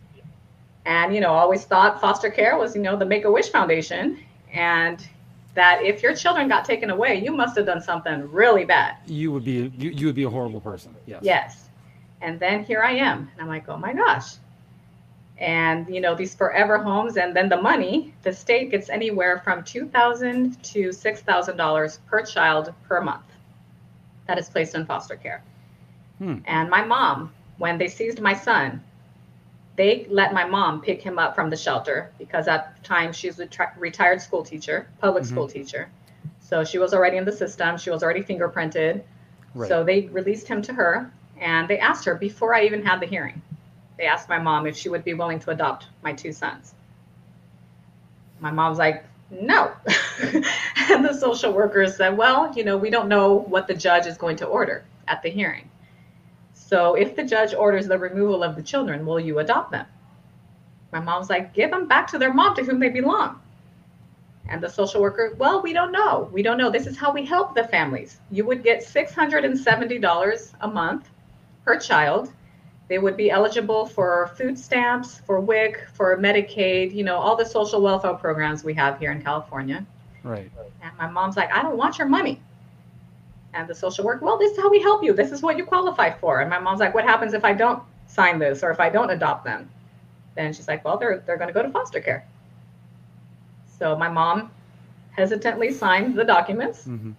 [0.86, 4.20] And you know, always thought foster care was, you know, the Make a Wish Foundation,
[4.52, 5.06] and
[5.56, 8.96] that if your children got taken away, you must have done something really bad.
[9.06, 10.96] You would be you, you would be a horrible person.
[11.06, 11.22] Yes.
[11.24, 11.70] Yes.
[12.22, 14.36] And then here I am, and I'm like, oh my gosh.
[15.38, 18.14] And you know these forever homes, and then the money.
[18.24, 23.26] The state gets anywhere from two thousand to six thousand dollars per child per month.
[24.28, 25.44] That is placed in foster care.
[26.20, 26.38] Hmm.
[26.46, 28.82] And my mom, when they seized my son,
[29.76, 33.40] they let my mom pick him up from the shelter because at the time she's
[33.40, 35.34] a tra- retired school teacher, public mm-hmm.
[35.34, 35.90] school teacher.
[36.40, 37.78] So she was already in the system.
[37.78, 39.02] She was already fingerprinted.
[39.56, 39.68] Right.
[39.68, 43.08] So they released him to her and they asked her before I even had the
[43.08, 43.42] hearing.
[43.98, 46.74] They asked my mom if she would be willing to adopt my two sons.
[48.40, 49.72] My mom's like, no.
[50.22, 54.18] and the social worker said, well, you know, we don't know what the judge is
[54.18, 55.70] going to order at the hearing.
[56.74, 59.86] So if the judge orders the removal of the children, will you adopt them?
[60.92, 63.40] My mom's like, give them back to their mom to whom they belong.
[64.50, 66.32] And the social worker, well, we don't know.
[66.34, 66.72] We don't know.
[66.72, 68.22] This is how we help the families.
[68.32, 71.12] You would get $670 a month
[71.64, 72.34] per child.
[72.88, 77.46] They would be eligible for food stamps, for WIC, for Medicaid, you know, all the
[77.46, 79.86] social welfare programs we have here in California.
[80.24, 80.50] Right.
[80.82, 82.42] And my mom's like, I don't want your money.
[83.54, 85.14] And the social worker, well, this is how we help you.
[85.14, 86.42] This is what you qualify for.
[86.42, 89.12] And my mom's like, what happens if I don't sign this or if I don't
[89.12, 89.70] adopt them?
[90.36, 92.26] Then she's like, well, they're, they're going to go to foster care.
[93.78, 94.52] So my mom
[95.12, 97.12] hesitantly signed the documents mm-hmm.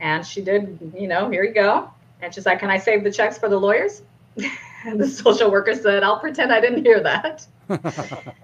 [0.00, 1.90] and she did, you know, here you go.
[2.22, 4.02] And she's like, can I save the checks for the lawyers?
[4.84, 7.46] and the social worker said, I'll pretend I didn't hear that.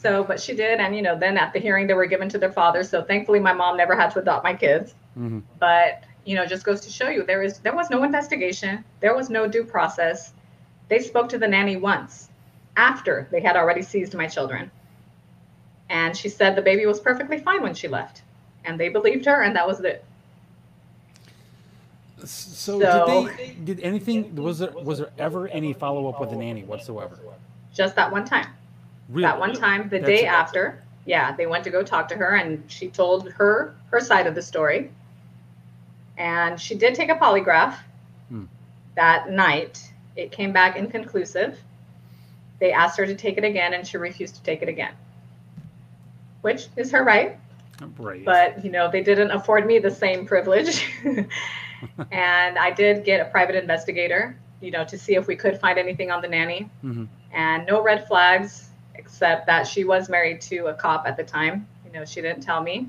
[0.00, 0.80] so, but she did.
[0.80, 2.84] And, you know, then at the hearing, they were given to their father.
[2.84, 4.94] So thankfully, my mom never had to adopt my kids.
[5.18, 5.40] Mm-hmm.
[5.58, 9.16] But you know just goes to show you there is there was no investigation there
[9.16, 10.32] was no due process.
[10.88, 12.28] They spoke to the nanny once
[12.76, 14.70] after they had already seized my children.
[15.88, 18.22] And she said the baby was perfectly fine when she left.
[18.64, 20.04] And they believed her and that was it.
[22.24, 26.36] So, so did they did anything was there was there ever any follow-up with the
[26.36, 27.18] nanny whatsoever?
[27.74, 28.46] Just that one time.
[29.08, 29.22] Really?
[29.22, 32.36] that one time the That's day after yeah they went to go talk to her
[32.36, 34.90] and she told her her side of the story
[36.20, 37.76] and she did take a polygraph
[38.28, 38.44] hmm.
[38.94, 39.90] that night.
[40.16, 41.58] It came back inconclusive.
[42.58, 44.92] They asked her to take it again, and she refused to take it again,
[46.42, 47.38] which is her right.
[47.96, 48.22] Right.
[48.22, 50.86] But you know, they didn't afford me the same privilege,
[52.12, 55.78] and I did get a private investigator, you know, to see if we could find
[55.78, 57.04] anything on the nanny, mm-hmm.
[57.32, 61.66] and no red flags except that she was married to a cop at the time.
[61.86, 62.88] You know, she didn't tell me,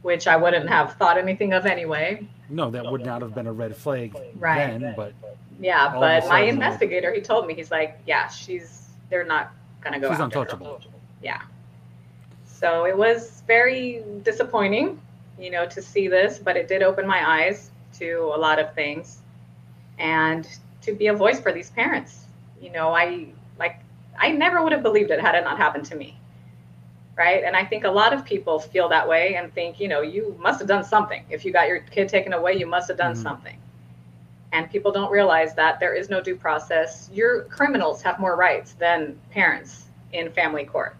[0.00, 2.26] which I wouldn't have thought anything of anyway.
[2.48, 4.80] No, that would not have been a red flag right.
[4.80, 5.14] then, but
[5.60, 10.10] yeah, but my investigator, he told me he's like, yeah, she's they're not gonna go.
[10.10, 10.78] She's untouchable.
[10.78, 10.90] Her.
[11.22, 11.40] Yeah.
[12.44, 15.00] So it was very disappointing,
[15.38, 18.74] you know, to see this, but it did open my eyes to a lot of
[18.74, 19.18] things,
[19.98, 20.48] and
[20.82, 22.24] to be a voice for these parents.
[22.60, 23.28] You know, I
[23.58, 23.80] like
[24.18, 26.18] I never would have believed it had it not happened to me
[27.16, 27.44] right?
[27.44, 30.36] And I think a lot of people feel that way and think, you know, you
[30.40, 31.24] must have done something.
[31.30, 33.22] If you got your kid taken away, you must have done mm-hmm.
[33.22, 33.58] something.
[34.52, 37.10] And people don't realize that there is no due process.
[37.12, 40.96] Your criminals have more rights than parents in family court.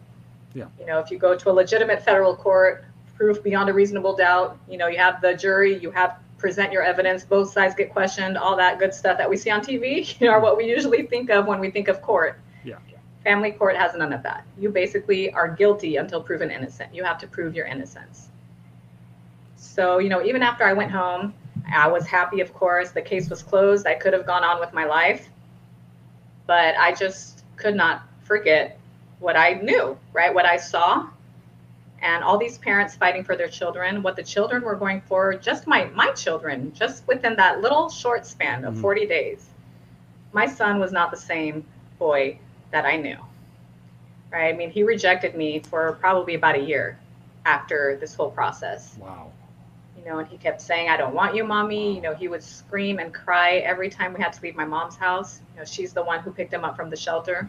[0.55, 0.67] Yeah.
[0.79, 2.85] You know, if you go to a legitimate federal court,
[3.17, 6.83] proof beyond a reasonable doubt, you know, you have the jury, you have present your
[6.83, 10.27] evidence, both sides get questioned, all that good stuff that we see on TV, you
[10.27, 12.41] know, are what we usually think of when we think of court.
[13.25, 14.45] Family court has none of that.
[14.59, 16.95] You basically are guilty until proven innocent.
[16.95, 18.29] You have to prove your innocence.
[19.57, 21.35] So, you know, even after I went home,
[21.73, 22.91] I was happy, of course.
[22.91, 23.87] The case was closed.
[23.87, 25.29] I could have gone on with my life.
[26.47, 28.79] But I just could not forget
[29.21, 30.33] what I knew, right?
[30.35, 31.09] What I saw
[32.05, 35.67] and all these parents fighting for their children, what the children were going for, just
[35.67, 38.83] my my children, just within that little short span of mm-hmm.
[38.83, 39.47] 40 days.
[40.33, 41.65] My son was not the same
[41.99, 42.39] boy
[42.75, 43.17] that I knew.
[44.33, 44.53] Right?
[44.53, 46.99] I mean, he rejected me for probably about a year
[47.47, 48.97] after this whole process.
[48.99, 49.31] Wow.
[49.97, 51.91] You know, and he kept saying, I don't want you, mommy.
[51.91, 51.95] Wow.
[51.95, 54.97] You know, he would scream and cry every time we had to leave my mom's
[54.97, 55.41] house.
[55.55, 57.49] You know, she's the one who picked him up from the shelter.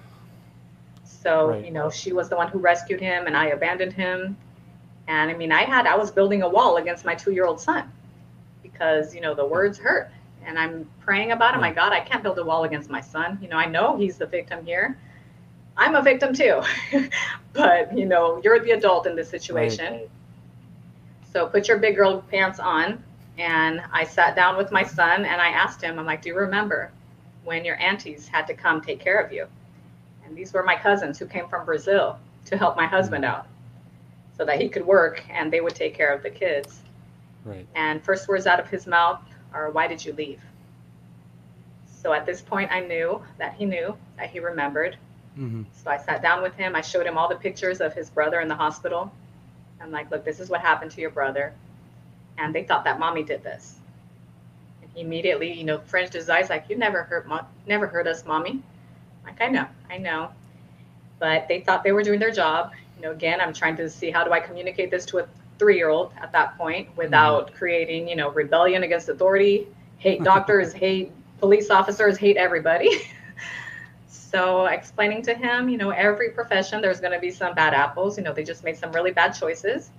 [1.04, 1.66] So, right.
[1.66, 4.38] you know, she was the one who rescued him and I abandoned him.
[5.08, 7.60] And I mean, I had, I was building a wall against my two year old
[7.60, 7.92] son
[8.62, 10.12] because, you know, the words hurt.
[10.46, 11.62] And I'm praying about him.
[11.62, 13.40] My God, I can't build a wall against my son.
[13.42, 15.00] You know, I know he's the victim here.
[15.78, 16.62] I'm a victim too.
[17.54, 19.94] but, you know, you're the adult in this situation.
[19.94, 20.10] Right.
[21.34, 23.04] So put your big girl pants on.
[23.38, 26.38] And I sat down with my son and I asked him, I'm like, do you
[26.38, 26.92] remember
[27.44, 29.48] when your aunties had to come take care of you?
[30.26, 33.30] And these were my cousins who came from Brazil to help my husband mm.
[33.30, 33.48] out
[34.38, 36.82] so that he could work and they would take care of the kids.
[37.44, 37.68] Right.
[37.76, 39.22] And first words out of his mouth
[39.54, 40.42] are, Why did you leave?
[41.88, 44.98] So at this point, I knew that he knew, that he remembered.
[45.38, 45.63] Mm-hmm.
[45.84, 46.76] So I sat down with him.
[46.76, 49.12] I showed him all the pictures of his brother in the hospital.
[49.82, 51.54] I'm like, Look, this is what happened to your brother.
[52.38, 53.76] And they thought that mommy did this.
[54.82, 58.08] And he immediately, you know, fringed his eyes like, You never hurt, mo- never hurt
[58.08, 58.62] us, mommy.
[59.26, 60.30] Like, I know, I know.
[61.19, 62.71] But they thought they were doing their job.
[62.98, 65.28] You know, again, I'm trying to see how do I communicate this to a
[65.60, 67.58] three year old at that point without mm-hmm.
[67.58, 69.67] creating, you know, rebellion against authority,
[69.98, 72.89] hate doctors, hate police officers, hate everybody.
[74.36, 78.17] so explaining to him, you know, every profession, there's going to be some bad apples.
[78.17, 79.91] You know, they just made some really bad choices,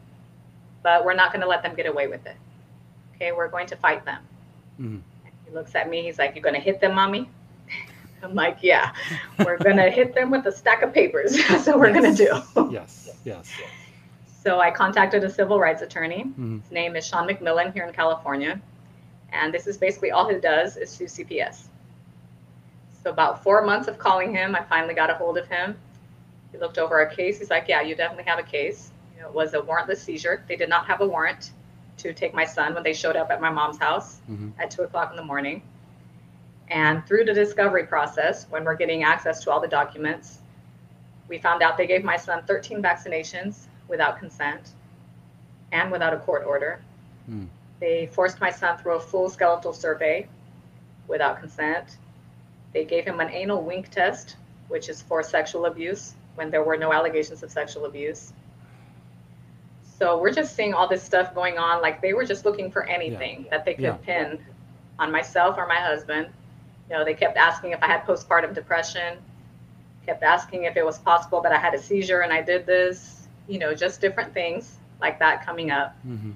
[0.83, 2.37] but we're not going to let them get away with it.
[3.15, 4.23] Okay, we're going to fight them.
[4.79, 4.99] Mm-hmm.
[5.47, 6.03] He looks at me.
[6.03, 7.31] He's like, "You're going to hit them, mommy?"
[8.23, 8.93] I'm like, yeah,
[9.39, 11.35] we're going to hit them with a stack of papers.
[11.49, 12.01] That's what we're yes.
[12.03, 12.71] going to do.
[12.71, 13.51] yes, yes.
[14.45, 16.25] So I contacted a civil rights attorney.
[16.25, 16.59] Mm-hmm.
[16.61, 18.61] His name is Shawn McMillan here in California.
[19.33, 21.69] And this is basically all he does is sue CPS.
[23.07, 25.77] So about four months of calling him, I finally got a hold of him.
[26.51, 27.39] He looked over our case.
[27.39, 28.91] He's like, yeah, you definitely have a case.
[29.15, 30.43] You know, it was a warrantless seizure.
[30.49, 31.53] They did not have a warrant
[31.99, 34.49] to take my son when they showed up at my mom's house mm-hmm.
[34.59, 35.63] at two o'clock in the morning.
[36.67, 40.41] And through the discovery process, when we're getting access to all the documents,
[41.29, 44.71] we found out they gave my son 13 vaccinations without consent
[45.71, 46.83] and without a court order.
[47.27, 47.45] Hmm.
[47.79, 50.27] They forced my son through a full skeletal survey
[51.07, 51.99] without consent.
[52.77, 54.37] They gave him an anal wink test,
[54.69, 58.35] which is for sexual abuse when there were no allegations of sexual abuse.
[59.99, 61.81] So we're just seeing all this stuff going on.
[61.81, 63.51] Like they were just looking for anything yeah.
[63.51, 63.93] that they could yeah.
[63.95, 64.39] pin
[64.99, 66.29] on myself or my husband
[66.89, 69.19] you know, they kept asking if I had postpartum depression,
[70.05, 73.27] kept asking if it was possible that I had a seizure and I did this,
[73.49, 75.97] you know, just different things like that coming up.
[76.07, 76.33] Mm-hmm.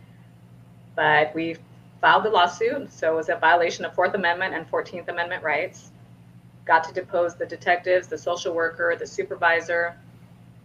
[0.96, 1.56] But we
[2.00, 5.92] filed the lawsuit, so it was a violation of Fourth Amendment and 14th Amendment rights.
[6.64, 9.96] Got to depose the detectives, the social worker, the supervisor.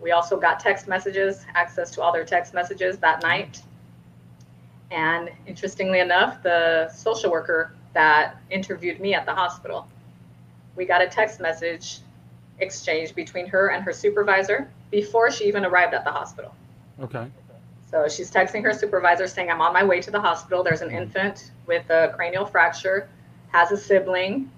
[0.02, 3.62] We also got text messages, access to all their text messages that night.
[4.92, 9.88] And interestingly enough, the social worker that interviewed me at the hospital.
[10.76, 12.00] We got a text message
[12.60, 16.54] exchange between her and her supervisor before she even arrived at the hospital.
[17.02, 17.28] Okay.
[17.90, 20.64] So she's texting her supervisor saying, I'm on my way to the hospital.
[20.64, 21.04] There's an mm-hmm.
[21.04, 23.10] infant with a cranial fracture,
[23.50, 24.52] has a sibling.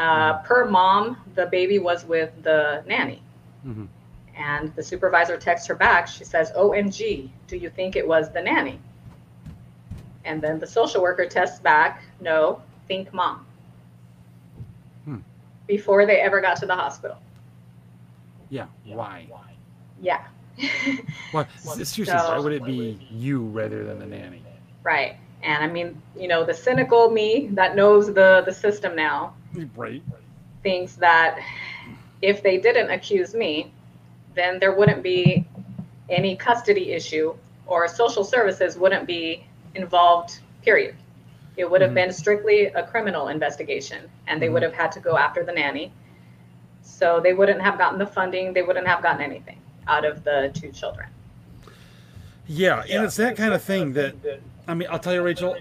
[0.00, 3.22] Uh, per mom, the baby was with the nanny.
[3.66, 3.84] Mm-hmm.
[4.34, 6.08] And the supervisor texts her back.
[6.08, 8.80] She says, OMG, do you think it was the nanny?
[10.24, 13.46] And then the social worker tests back, no, think mom
[15.04, 15.18] hmm.
[15.66, 17.18] before they ever got to the hospital.
[18.48, 18.66] Yeah.
[18.86, 19.28] Why?
[20.00, 20.24] Yeah.
[21.32, 21.46] Why?
[21.58, 24.42] Seriously, so, why would it be you rather than the nanny?
[24.82, 25.18] Right.
[25.42, 29.34] And I mean, you know, the cynical me that knows the the system now,
[29.76, 30.02] right,
[30.62, 31.38] thinks that
[32.22, 33.72] if they didn't accuse me,
[34.34, 35.46] then there wouldn't be
[36.08, 37.34] any custody issue
[37.66, 40.40] or social services wouldn't be involved.
[40.62, 40.94] Period.
[41.56, 41.94] It would have mm-hmm.
[41.94, 44.54] been strictly a criminal investigation, and they mm-hmm.
[44.54, 45.92] would have had to go after the nanny.
[46.82, 49.60] So they wouldn't have gotten the funding, they wouldn't have gotten anything.
[49.90, 51.08] out of the two children.
[52.46, 54.14] Yeah, and it's that kind of thing that
[54.70, 55.56] I mean, I'll tell you, Rachel.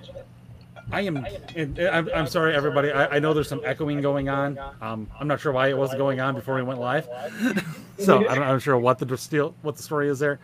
[0.91, 1.25] I am.
[1.57, 2.91] I'm, I'm sorry, everybody.
[2.91, 4.59] I, I, know there's some echoing going on.
[4.81, 7.07] Um, I'm not sure why it wasn't going on before we went live.
[7.99, 10.39] so I'm not sure what the still what the story is there.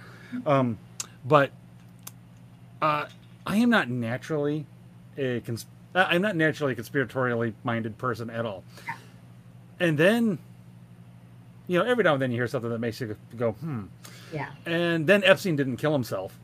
[0.46, 0.78] Um,
[1.26, 1.52] but
[2.82, 3.06] uh,
[3.46, 4.66] I am not naturally
[5.18, 8.64] a cons- I'm not naturally a conspiratorially minded person at all.
[9.80, 10.40] And then,
[11.68, 13.84] you know, every now and then you hear something that makes you go, hmm.
[14.34, 14.50] Yeah.
[14.66, 16.38] And then Epstein didn't kill himself.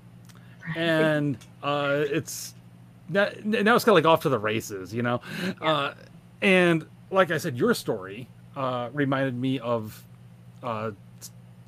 [0.68, 0.78] Right.
[0.78, 2.54] And uh, it's
[3.10, 5.22] now, now it's kind of like off to the races, you know?
[5.44, 5.54] Yeah.
[5.62, 5.94] Uh,
[6.42, 10.04] and like I said, your story uh, reminded me of
[10.64, 10.92] uh,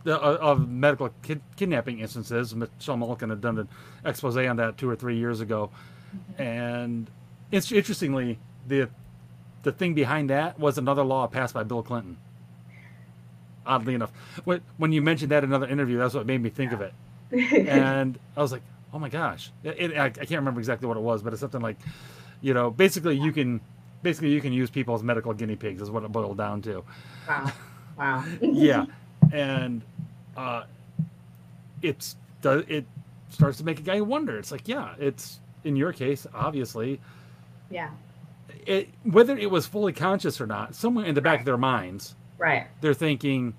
[0.05, 2.55] uh, of medical kid- kidnapping instances.
[2.55, 3.69] Michelle Malkin had done an
[4.05, 5.69] expose on that two or three years ago,
[6.15, 6.41] mm-hmm.
[6.41, 7.09] and
[7.51, 8.89] it's interestingly the
[9.63, 12.17] the thing behind that was another law passed by Bill Clinton.
[13.65, 14.11] Oddly enough,
[14.43, 16.77] when when you mentioned that in another interview, that's what made me think yeah.
[16.77, 18.63] of it, and I was like,
[18.93, 21.39] oh my gosh, it, it, I, I can't remember exactly what it was, but it's
[21.39, 21.77] something like,
[22.41, 23.59] you know, basically you can
[24.03, 26.83] basically you can use people as medical guinea pigs is what it boiled down to.
[27.27, 27.51] Wow.
[27.97, 28.25] Wow.
[28.41, 28.85] yeah,
[29.31, 29.81] and
[30.37, 30.63] uh,
[31.81, 32.85] it's does it
[33.29, 34.37] starts to make a guy wonder.
[34.37, 37.01] It's like, yeah, it's in your case, obviously.
[37.71, 37.89] Yeah.
[38.65, 41.39] It, whether it was fully conscious or not, somewhere in the back right.
[41.39, 43.55] of their minds, right, they're thinking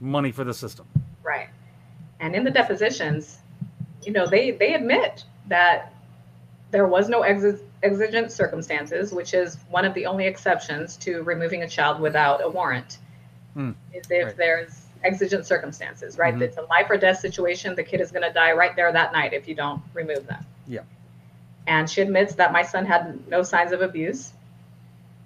[0.00, 0.86] money for the system.
[1.22, 1.48] Right.
[2.20, 3.38] And in the depositions,
[4.06, 5.92] you know, they they admit that
[6.70, 11.68] there was no exigent circumstances, which is one of the only exceptions to removing a
[11.68, 12.98] child without a warrant.
[13.54, 13.72] Hmm.
[13.92, 14.36] Is if right.
[14.36, 16.34] there's exigent circumstances, right?
[16.34, 16.42] Mm-hmm.
[16.42, 17.76] It's a life or death situation.
[17.76, 20.44] The kid is going to die right there that night if you don't remove them.
[20.66, 20.80] Yeah.
[21.66, 24.32] And she admits that my son had no signs of abuse.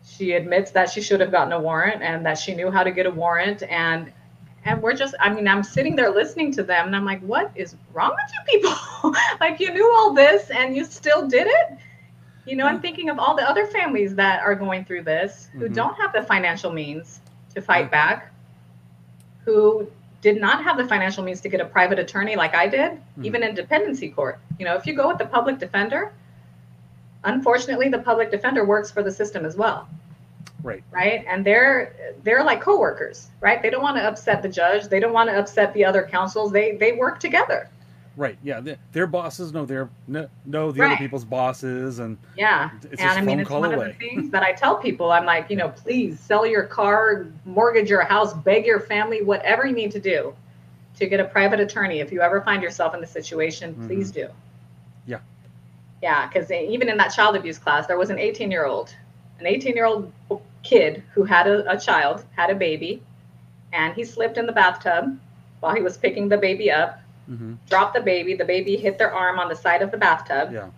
[0.07, 2.91] She admits that she should have gotten a warrant and that she knew how to
[2.91, 3.63] get a warrant.
[3.63, 4.13] And
[4.69, 7.51] and we're just, I mean, I'm sitting there listening to them and I'm like, what
[7.55, 9.15] is wrong with you people?
[9.41, 11.79] like you knew all this and you still did it?
[12.45, 15.65] You know, I'm thinking of all the other families that are going through this who
[15.65, 15.73] mm-hmm.
[15.73, 17.21] don't have the financial means
[17.55, 18.31] to fight back
[19.47, 19.91] who
[20.21, 23.25] did not have the financial means to get a private attorney like I did, mm-hmm.
[23.25, 24.39] even in dependency court.
[24.59, 26.13] You know, if you go with the public defender,
[27.25, 29.89] unfortunately the public defender works for the system as well.
[30.63, 30.83] Right.
[30.91, 31.25] Right?
[31.27, 33.63] And they're they're like coworkers, right?
[33.63, 36.53] They don't want to upset the judge, they don't want to upset the other counsels.
[36.53, 37.71] They they work together.
[38.19, 38.37] Right.
[38.43, 38.59] Yeah.
[38.61, 40.89] The, their bosses know their know, know the right.
[40.89, 42.71] other people's bosses, and yeah.
[42.99, 43.91] and I mean, it's one away.
[43.91, 45.13] of the things that I tell people.
[45.13, 49.67] I'm like, you know, please sell your car, mortgage your house, beg your family, whatever
[49.67, 50.35] you need to do
[50.97, 52.01] to get a private attorney.
[52.01, 53.87] If you ever find yourself in the situation, mm-hmm.
[53.87, 54.29] please do.
[55.07, 55.21] Yeah.
[56.03, 58.93] Yeah, because even in that child abuse class, there was an 18 year old,
[59.39, 60.13] an 18 year old
[60.63, 63.03] kid who had a, a child, had a baby,
[63.73, 65.19] and he slipped in the bathtub
[65.61, 67.01] while he was picking the baby up
[67.31, 67.55] mm-hmm.
[67.69, 68.35] dropped the baby.
[68.35, 70.53] The baby hit their arm on the side of the bathtub.
[70.53, 70.69] Yeah.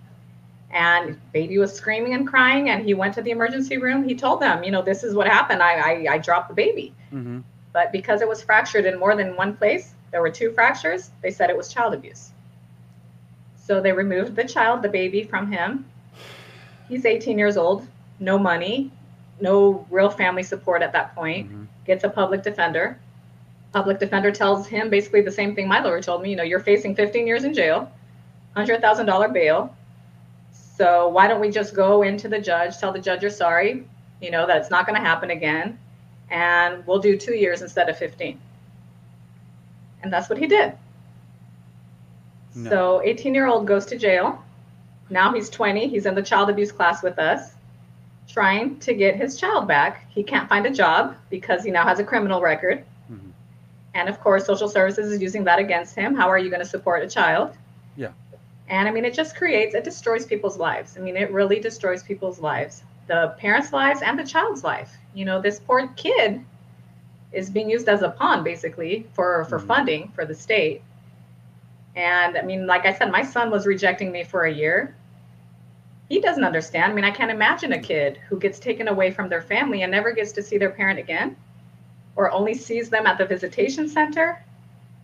[0.72, 4.04] And baby was screaming and crying, and he went to the emergency room.
[4.04, 5.62] He told them, you know, this is what happened.
[5.62, 6.94] I I, I dropped the baby.
[7.12, 7.40] Mm-hmm.
[7.72, 11.10] But because it was fractured in more than one place, there were two fractures.
[11.22, 12.30] They said it was child abuse.
[13.56, 15.86] So they removed the child, the baby, from him.
[16.88, 17.86] He's 18 years old,
[18.18, 18.90] no money,
[19.40, 21.48] no real family support at that point.
[21.48, 21.64] Mm-hmm.
[21.86, 22.98] Gets a public defender
[23.72, 26.30] public defender tells him basically the same thing my lawyer told me.
[26.30, 27.90] You know, you're facing 15 years in jail,
[28.56, 29.76] $100,000 bail.
[30.76, 33.86] So why don't we just go into the judge, tell the judge you're sorry,
[34.20, 35.78] you know, that it's not going to happen again,
[36.30, 38.40] and we'll do two years instead of 15.
[40.02, 40.72] And that's what he did.
[42.54, 42.70] No.
[42.70, 44.42] So 18 year old goes to jail.
[45.10, 45.88] Now he's 20.
[45.88, 47.52] He's in the child abuse class with us,
[48.32, 50.06] trying to get his child back.
[50.10, 52.84] He can't find a job because he now has a criminal record.
[53.94, 56.14] And of course, social services is using that against him.
[56.14, 57.56] How are you going to support a child?
[57.96, 58.12] Yeah.
[58.68, 60.96] And I mean, it just creates, it destroys people's lives.
[60.96, 64.96] I mean, it really destroys people's lives, the parents' lives and the child's life.
[65.12, 66.44] You know, this poor kid
[67.32, 69.66] is being used as a pawn basically for, for mm-hmm.
[69.66, 70.82] funding for the state.
[71.96, 74.94] And I mean, like I said, my son was rejecting me for a year.
[76.10, 76.90] He doesn't understand.
[76.90, 79.92] I mean, I can't imagine a kid who gets taken away from their family and
[79.92, 81.36] never gets to see their parent again
[82.16, 84.44] or only sees them at the visitation center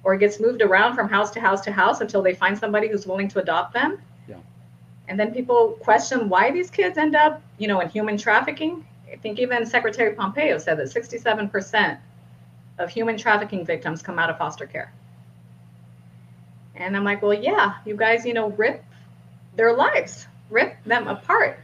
[0.02, 3.06] or gets moved around from house to house to house until they find somebody who's
[3.06, 4.02] willing to adopt them.
[4.28, 4.38] Yeah.
[5.06, 8.84] And then people question why these kids end up, you know, in human trafficking.
[9.10, 11.98] I think even Secretary Pompeo said that 67%
[12.78, 14.92] of human trafficking victims come out of foster care.
[16.74, 18.84] And I'm like, well, yeah, you guys, you know, rip
[19.54, 21.58] their lives, rip them apart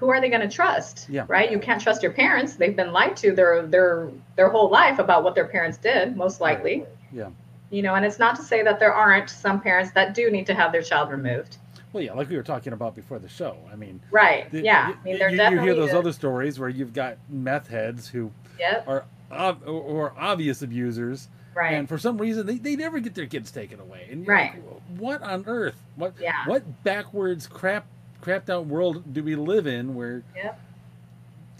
[0.00, 1.06] who are they going to trust?
[1.10, 1.26] Yeah.
[1.28, 1.52] Right.
[1.52, 2.54] You can't trust your parents.
[2.54, 6.40] They've been lied to their their their whole life about what their parents did, most
[6.40, 6.86] likely.
[7.12, 7.28] Yeah.
[7.70, 10.46] You know, and it's not to say that there aren't some parents that do need
[10.46, 11.58] to have their child removed.
[11.92, 13.58] Well, yeah, like we were talking about before the show.
[13.70, 14.50] I mean, right?
[14.50, 18.08] The, yeah, I mean, you, you hear those other stories where you've got meth heads
[18.08, 18.88] who yep.
[18.88, 21.74] are ob- or obvious abusers, right?
[21.74, 24.08] And for some reason, they, they never get their kids taken away.
[24.10, 24.54] And right?
[24.54, 25.76] Like, what on earth?
[25.96, 26.46] What yeah.
[26.46, 27.86] what backwards crap
[28.22, 30.60] crapped out world do we live in where yep.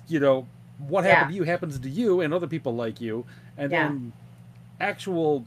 [0.09, 0.47] you know
[0.79, 1.39] what happened yeah.
[1.39, 3.25] to you happens to you and other people like you,
[3.57, 3.89] and yeah.
[3.89, 4.13] then
[4.81, 5.45] actual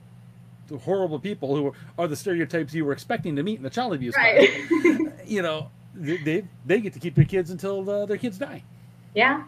[0.84, 4.16] horrible people who are the stereotypes you were expecting to meet in the child abuse
[4.16, 4.50] right.
[5.26, 8.64] you know they they get to keep their kids until uh, their kids die
[9.14, 9.44] yeah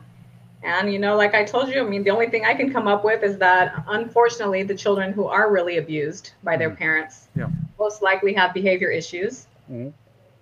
[0.63, 2.87] and you know like i told you i mean the only thing i can come
[2.87, 6.79] up with is that unfortunately the children who are really abused by their mm-hmm.
[6.79, 7.47] parents yeah.
[7.79, 9.89] most likely have behavior issues mm-hmm.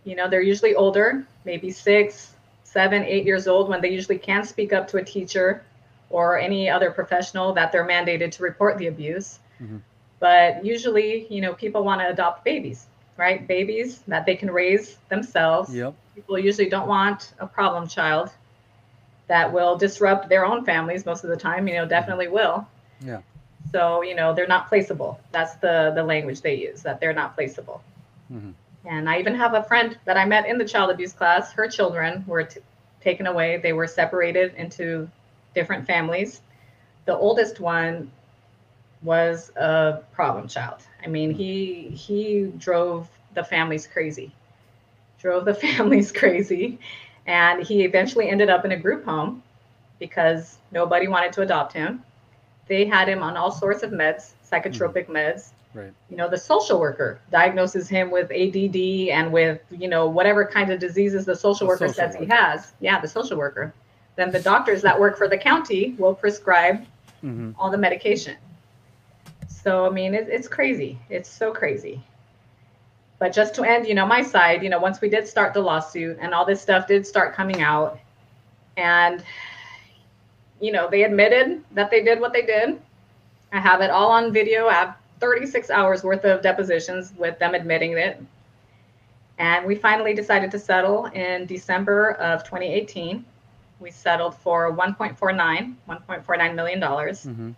[0.03, 2.33] you know they're usually older maybe six
[2.63, 5.63] seven eight years old when they usually can't speak up to a teacher
[6.09, 9.77] or any other professional that they're mandated to report the abuse mm-hmm.
[10.23, 12.85] But usually, you know, people want to adopt babies,
[13.17, 13.45] right?
[13.45, 15.75] Babies that they can raise themselves.
[15.75, 15.93] Yep.
[16.15, 18.29] People usually don't want a problem child
[19.27, 22.67] that will disrupt their own families most of the time, you know, definitely will.
[22.99, 23.21] Yeah.
[23.71, 25.17] So, you know, they're not placeable.
[25.31, 27.79] That's the the language they use, that they're not placeable.
[28.31, 28.51] Mm-hmm.
[28.85, 31.53] And I even have a friend that I met in the child abuse class.
[31.53, 32.59] Her children were t-
[33.01, 33.57] taken away.
[33.57, 35.09] They were separated into
[35.55, 36.41] different families.
[37.05, 38.11] The oldest one
[39.01, 40.81] was a problem child.
[41.03, 44.31] I mean, he he drove the families crazy,
[45.19, 46.79] drove the families crazy,
[47.25, 49.41] and he eventually ended up in a group home
[49.99, 52.03] because nobody wanted to adopt him.
[52.67, 55.15] They had him on all sorts of meds, psychotropic mm.
[55.15, 55.49] meds.
[55.73, 55.91] Right.
[56.09, 60.71] You know, the social worker diagnoses him with ADD and with you know whatever kind
[60.71, 62.25] of diseases the social the worker social says worker.
[62.25, 62.73] he has.
[62.79, 63.73] Yeah, the social worker.
[64.15, 66.85] Then the doctors that work for the county will prescribe
[67.23, 67.51] mm-hmm.
[67.57, 68.37] all the medication.
[69.47, 70.99] So I mean, it, it's crazy.
[71.09, 72.03] It's so crazy.
[73.23, 75.61] But just to end, you know, my side, you know, once we did start the
[75.61, 77.97] lawsuit and all this stuff did start coming out,
[78.75, 79.23] and
[80.59, 82.81] you know, they admitted that they did what they did.
[83.53, 84.67] I have it all on video.
[84.67, 88.21] I have 36 hours worth of depositions with them admitting it.
[89.37, 93.23] And we finally decided to settle in December of 2018.
[93.79, 97.25] We settled for 1.49, 1.49 million dollars.
[97.25, 97.51] Mm-hmm.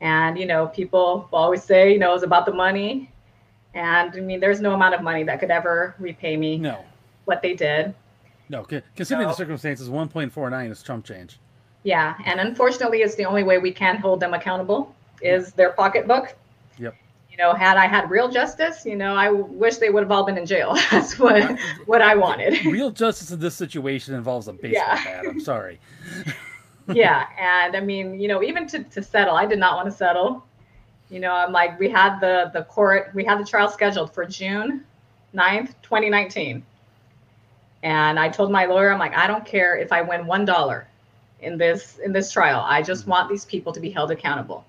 [0.00, 3.10] And, you know, people always say, you know, it's about the money.
[3.74, 6.84] And I mean, there's no amount of money that could ever repay me no.
[7.24, 7.94] what they did.
[8.48, 8.66] No,
[8.96, 11.38] considering the circumstances, 1.49 is Trump change.
[11.84, 12.16] Yeah.
[12.24, 16.34] And unfortunately, it's the only way we can hold them accountable is their pocketbook.
[16.78, 16.94] Yep.
[17.30, 20.24] You know, had I had real justice, you know, I wish they would have all
[20.24, 20.76] been in jail.
[20.90, 22.64] That's what what I wanted.
[22.64, 25.04] Real justice in this situation involves a baseball yeah.
[25.04, 25.24] bat.
[25.26, 25.78] I'm sorry.
[26.92, 27.26] yeah.
[27.38, 30.44] And I mean, you know, even to, to settle, I did not want to settle.
[31.10, 34.24] You know, I'm like, we had the the court, we had the trial scheduled for
[34.24, 34.84] June
[35.34, 36.64] 9th, 2019.
[37.82, 40.86] And I told my lawyer, I'm like, I don't care if I win one dollar
[41.40, 42.64] in this in this trial.
[42.66, 44.64] I just want these people to be held accountable.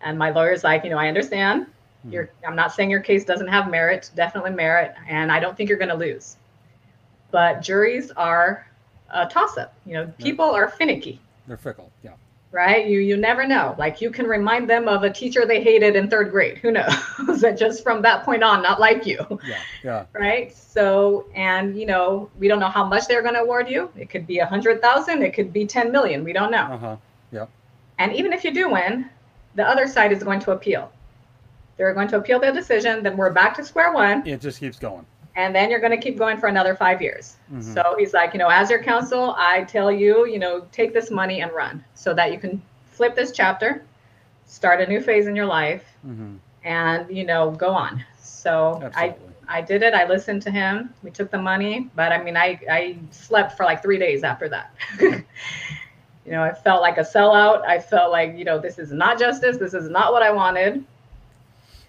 [0.00, 1.66] And my lawyer's like, you know, I understand.
[2.02, 2.12] Hmm.
[2.12, 5.68] You're I'm not saying your case doesn't have merit, definitely merit, and I don't think
[5.68, 6.36] you're gonna lose.
[7.30, 8.66] But juries are
[9.10, 9.74] a toss up.
[9.84, 11.20] You know, people are finicky.
[11.46, 11.92] They're fickle.
[12.02, 12.12] Yeah.
[12.54, 12.86] Right.
[12.86, 13.74] You you never know.
[13.78, 16.58] Like you can remind them of a teacher they hated in third grade.
[16.58, 16.94] Who knows?
[17.40, 19.18] that just from that point on, not like you.
[19.44, 19.58] Yeah.
[19.82, 20.04] Yeah.
[20.12, 20.54] Right.
[20.56, 23.90] So and you know we don't know how much they're going to award you.
[23.96, 25.22] It could be a hundred thousand.
[25.22, 26.22] It could be ten million.
[26.22, 26.68] We don't know.
[26.70, 26.96] Uh huh.
[27.32, 27.46] Yeah.
[27.98, 29.10] And even if you do win,
[29.56, 30.92] the other side is going to appeal.
[31.76, 33.02] They're going to appeal their decision.
[33.02, 34.24] Then we're back to square one.
[34.24, 35.04] It just keeps going
[35.36, 37.36] and then you're going to keep going for another five years.
[37.52, 37.72] Mm-hmm.
[37.74, 41.10] So he's like, you know, as your counsel, I tell you, you know, take this
[41.10, 43.84] money and run so that you can flip this chapter,
[44.46, 46.36] start a new phase in your life, mm-hmm.
[46.62, 48.04] and you know, go on.
[48.20, 49.00] So Absolutely.
[49.48, 49.94] I I did it.
[49.94, 50.94] I listened to him.
[51.02, 54.48] We took the money, but I mean, I I slept for like three days after
[54.48, 54.74] that.
[55.00, 57.64] you know, I felt like a sellout.
[57.66, 59.56] I felt like, you know, this is not justice.
[59.58, 60.84] This is not what I wanted.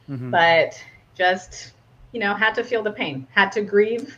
[0.10, 0.32] Mm-hmm.
[0.32, 0.82] But
[1.16, 1.72] just
[2.16, 4.18] you know, had to feel the pain, had to grieve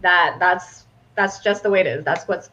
[0.00, 0.84] that that's
[1.14, 2.04] that's just the way it is.
[2.04, 2.50] That's what's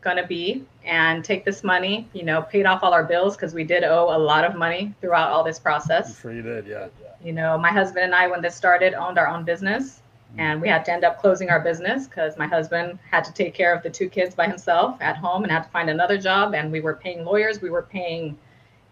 [0.00, 0.64] gonna be.
[0.84, 4.08] And take this money, you know, paid off all our bills because we did owe
[4.14, 6.08] a lot of money throughout all this process.
[6.08, 6.88] I'm sure you did, yeah.
[7.22, 10.02] You know, my husband and I, when this started, owned our own business.
[10.32, 10.40] Mm-hmm.
[10.40, 13.54] And we had to end up closing our business because my husband had to take
[13.54, 16.54] care of the two kids by himself at home and had to find another job.
[16.54, 18.36] And we were paying lawyers, we were paying,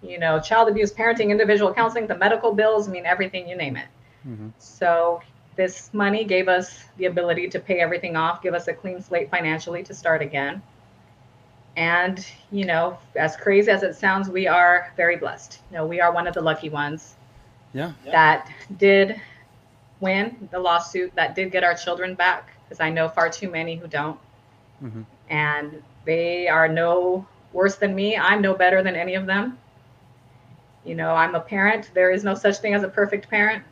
[0.00, 3.76] you know, child abuse, parenting, individual counseling, the medical bills, I mean, everything, you name
[3.76, 3.86] it.
[4.28, 4.48] Mm-hmm.
[4.58, 5.22] So
[5.56, 9.30] this money gave us the ability to pay everything off, give us a clean slate
[9.30, 10.62] financially to start again.
[11.76, 15.60] And, you know, as crazy as it sounds, we are very blessed.
[15.70, 17.14] You know, we are one of the lucky ones
[17.72, 17.92] Yeah.
[18.12, 19.20] That did
[20.00, 23.76] win the lawsuit that did get our children back because I know far too many
[23.76, 24.18] who don't.
[24.82, 25.02] Mm-hmm.
[25.30, 28.16] And they are no worse than me.
[28.16, 29.58] I'm no better than any of them.
[30.84, 31.90] You know, I'm a parent.
[31.94, 33.64] There is no such thing as a perfect parent.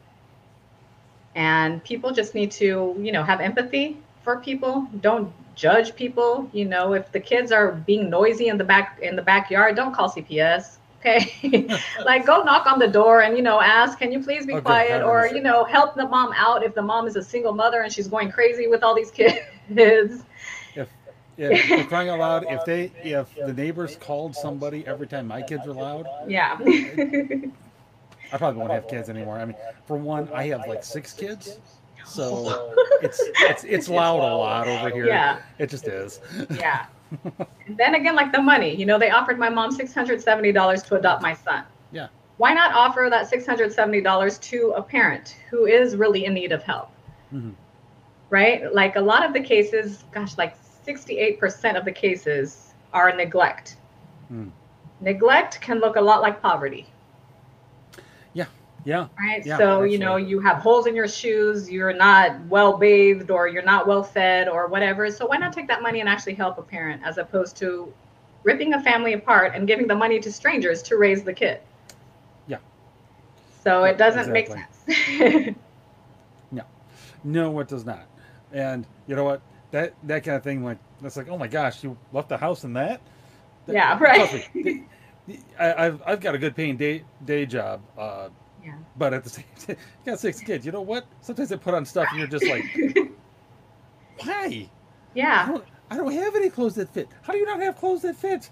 [1.36, 4.88] And people just need to, you know, have empathy for people.
[5.02, 6.48] Don't judge people.
[6.52, 9.94] You know, if the kids are being noisy in the back in the backyard, don't
[9.94, 10.78] call CPS.
[10.98, 11.68] Okay.
[12.04, 14.56] like go knock on the door and you know ask, can you please be oh,
[14.56, 15.02] okay, quiet?
[15.04, 17.92] Or, you know, help the mom out if the mom is a single mother and
[17.92, 19.38] she's going crazy with all these kids.
[20.78, 20.88] If
[21.36, 25.66] yeah, crying out loud, if they if the neighbors called somebody every time my kids
[25.66, 26.58] were loud, yeah.
[28.32, 29.38] I probably won't have kids anymore.
[29.38, 29.56] I mean,
[29.86, 31.58] for one, I have like six kids.
[32.04, 35.06] So it's it's it's loud a lot over here.
[35.06, 35.40] Yeah.
[35.58, 36.20] It just is.
[36.50, 36.86] Yeah.
[37.66, 40.52] and then again, like the money, you know, they offered my mom six hundred seventy
[40.52, 41.64] dollars to adopt my son.
[41.92, 42.08] Yeah.
[42.38, 46.34] Why not offer that six hundred seventy dollars to a parent who is really in
[46.34, 46.90] need of help?
[47.32, 47.50] Mm-hmm.
[48.30, 48.72] Right?
[48.72, 53.76] Like a lot of the cases, gosh, like sixty-eight percent of the cases are neglect.
[54.32, 54.50] Mm.
[55.00, 56.86] Neglect can look a lot like poverty.
[58.86, 59.08] Yeah.
[59.18, 59.44] Right.
[59.44, 63.48] Yeah, so, you know, you have holes in your shoes, you're not well bathed or
[63.48, 65.10] you're not well fed or whatever.
[65.10, 67.92] So why not take that money and actually help a parent as opposed to
[68.44, 71.60] ripping a family apart and giving the money to strangers to raise the kid?
[72.46, 72.58] Yeah.
[73.64, 74.86] So it doesn't exactly.
[74.86, 75.56] make sense.
[76.52, 76.62] no.
[77.24, 78.06] No, it does not.
[78.52, 79.42] And you know what?
[79.72, 82.62] That that kind of thing like that's like, oh my gosh, you left the house
[82.62, 83.00] in that?
[83.66, 84.48] that yeah, right.
[85.58, 87.80] I, have I've got a good paying day day job.
[87.98, 88.28] Uh,
[88.66, 88.74] yeah.
[88.96, 90.66] But at the same time, you got six kids.
[90.66, 91.06] You know what?
[91.20, 92.64] Sometimes they put on stuff and you're just like,
[94.18, 94.68] why?
[95.14, 95.44] Yeah.
[95.44, 97.08] I don't, I don't have any clothes that fit.
[97.22, 98.50] How do you not have clothes that fit?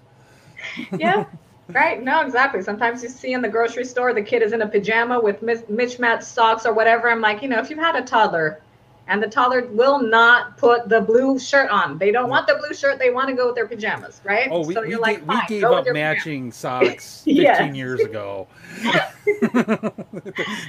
[0.97, 1.25] yeah.
[1.67, 2.01] Right.
[2.01, 2.61] No, exactly.
[2.61, 6.23] Sometimes you see in the grocery store the kid is in a pajama with mismatched
[6.23, 7.09] socks or whatever.
[7.09, 8.61] I'm like, you know, if you've had a toddler
[9.07, 11.97] and the toddler will not put the blue shirt on.
[11.97, 12.97] They don't want the blue shirt.
[12.97, 14.47] They want to go with their pajamas, right?
[14.51, 16.55] Oh, we, so we, like, we gave up matching pajamas.
[16.95, 17.75] socks 15 yes.
[17.75, 18.47] years ago.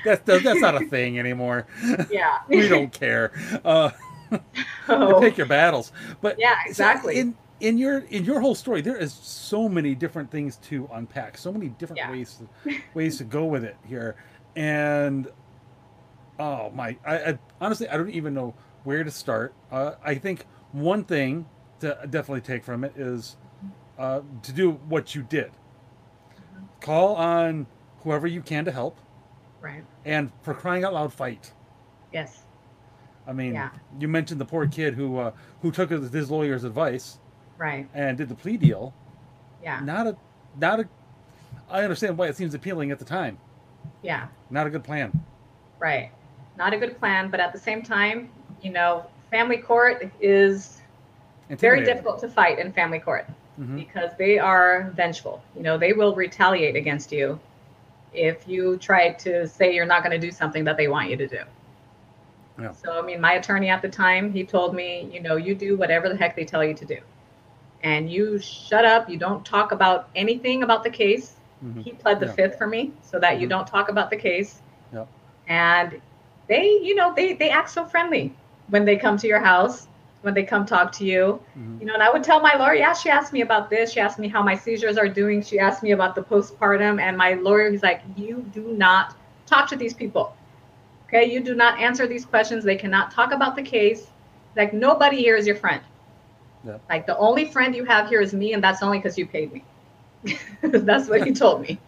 [0.05, 1.67] that's, that's not a thing anymore.
[2.11, 2.39] Yeah.
[2.49, 3.33] we don't care.
[3.65, 3.91] Uh,
[4.89, 5.21] oh.
[5.21, 5.93] Pick your battles.
[6.21, 7.19] But yeah, exactly.
[7.19, 11.39] In, in your in your whole story, there is so many different things to unpack,
[11.39, 12.11] so many different yeah.
[12.11, 14.17] ways to, ways to go with it here,
[14.55, 15.29] and
[16.39, 19.55] oh my I, I, honestly i don't even know where to start.
[19.71, 21.47] Uh, i think one thing
[21.81, 23.37] to definitely take from it is
[23.99, 25.51] uh, to do what you did.
[26.81, 27.67] Call on
[28.03, 28.99] whoever you can to help.
[29.61, 29.85] Right.
[30.05, 31.53] And for crying out loud fight.
[32.13, 32.43] Yes.
[33.27, 33.71] I mean yeah.
[33.99, 35.33] you mentioned the poor kid who uh,
[35.63, 37.19] who took his lawyer's advice
[37.59, 37.89] right.
[37.93, 38.95] and did the plea deal.
[39.63, 39.81] Yeah.
[39.81, 40.17] Not a
[40.59, 40.89] not a
[41.69, 43.39] i understand why it seems appealing at the time.
[44.03, 44.29] Yeah.
[44.51, 45.25] Not a good plan.
[45.81, 46.13] Right
[46.57, 47.31] not a good plan.
[47.31, 48.31] But at the same time,
[48.63, 50.81] you know, family court is
[51.51, 53.27] very difficult to fight in family court
[53.61, 53.77] mm-hmm.
[53.77, 55.43] because they are vengeful.
[55.57, 57.39] You know, they will retaliate against you
[58.13, 61.17] if you try to say you're not going to do something that they want you
[61.17, 61.41] to do.
[62.59, 62.73] Yeah.
[62.73, 65.77] So, I mean, my attorney at the time, he told me, you know, you do
[65.77, 66.99] whatever the heck they tell you to do.
[67.83, 69.11] And you shut up.
[69.11, 71.35] You don't talk about anything about the case.
[71.63, 71.83] Mm-hmm.
[71.83, 72.33] He pled the yeah.
[72.33, 73.43] fifth for me so that mm-hmm.
[73.43, 74.61] you don't talk about the case.
[74.95, 75.09] Yep.
[75.49, 76.01] And
[76.49, 78.35] they, you know, they they act so friendly
[78.69, 79.89] when they come to your house,
[80.23, 81.41] when they come talk to you.
[81.57, 81.81] Mm-hmm.
[81.81, 83.93] You know, and I would tell my lawyer, yeah, she asked me about this.
[83.93, 85.43] She asked me how my seizures are doing.
[85.43, 87.01] She asked me about the postpartum.
[87.01, 89.17] And my lawyer, he's like, you do not
[89.47, 90.37] talk to these people.
[91.07, 92.65] Okay, you do not answer these questions.
[92.65, 94.09] They cannot talk about the case.
[94.57, 95.83] Like nobody here is your friend.
[96.65, 96.83] Yep.
[96.89, 99.53] Like the only friend you have here is me, and that's only because you paid
[99.53, 99.65] me.
[100.63, 101.79] that's what he told me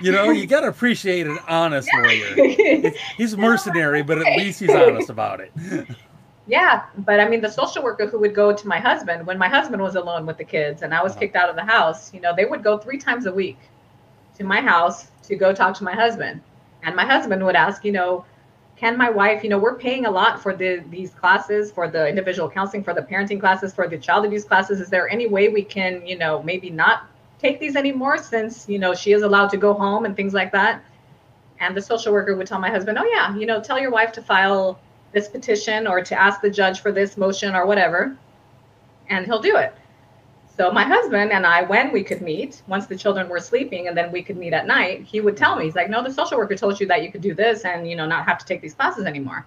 [0.00, 2.92] you know, you got to appreciate an honest lawyer.
[3.16, 5.52] He's mercenary, but at least he's honest about it.
[6.46, 9.48] yeah, but I mean, the social worker who would go to my husband when my
[9.48, 11.20] husband was alone with the kids and I was uh-huh.
[11.20, 13.58] kicked out of the house, you know, they would go three times a week
[14.36, 16.40] to my house to go talk to my husband.
[16.82, 18.24] And my husband would ask, you know,
[18.76, 22.08] can my wife, you know, we're paying a lot for the these classes, for the
[22.08, 24.80] individual counseling, for the parenting classes, for the child abuse classes.
[24.80, 27.08] Is there any way we can, you know, maybe not
[27.42, 30.52] take these anymore since you know she is allowed to go home and things like
[30.52, 30.82] that.
[31.60, 34.12] And the social worker would tell my husband oh yeah you know tell your wife
[34.12, 34.80] to file
[35.12, 38.16] this petition or to ask the judge for this motion or whatever
[39.08, 39.74] and he'll do it.
[40.56, 43.96] So my husband and i when we could meet once the children were sleeping and
[43.96, 46.38] then we could meet at night he would tell me he's like no the social
[46.38, 48.62] worker told you that you could do this and you know not have to take
[48.62, 49.46] these classes anymore.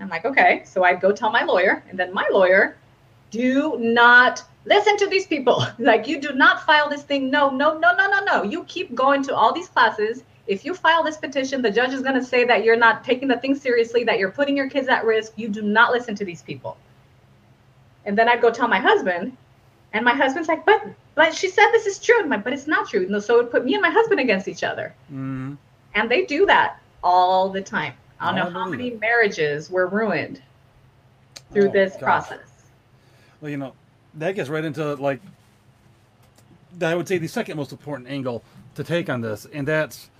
[0.00, 0.62] I'm like okay.
[0.64, 2.76] So i'd go tell my lawyer and then my lawyer
[3.30, 5.64] do not listen to these people.
[5.78, 7.30] like, you do not file this thing.
[7.30, 8.42] No, no, no, no, no, no.
[8.42, 10.24] You keep going to all these classes.
[10.46, 13.28] if you file this petition, the judge is going to say that you're not taking
[13.28, 15.32] the thing seriously, that you're putting your kids at risk.
[15.36, 16.76] You do not listen to these people.
[18.04, 19.36] And then I'd go tell my husband,
[19.94, 20.82] and my husband's like, but
[21.14, 22.28] but she said this is true.
[22.28, 23.08] But it's not true.
[23.20, 24.94] so it would put me and my husband against each other.
[25.06, 25.54] Mm-hmm.
[25.94, 27.94] And they do that all the time.
[28.20, 30.42] I don't know how many marriages were ruined
[31.52, 32.00] through oh, this gosh.
[32.00, 32.64] process.
[33.40, 33.74] Well, you know,
[34.16, 35.20] that gets right into like
[36.78, 38.42] That I would say the second most important angle
[38.74, 40.10] to take on this, and that's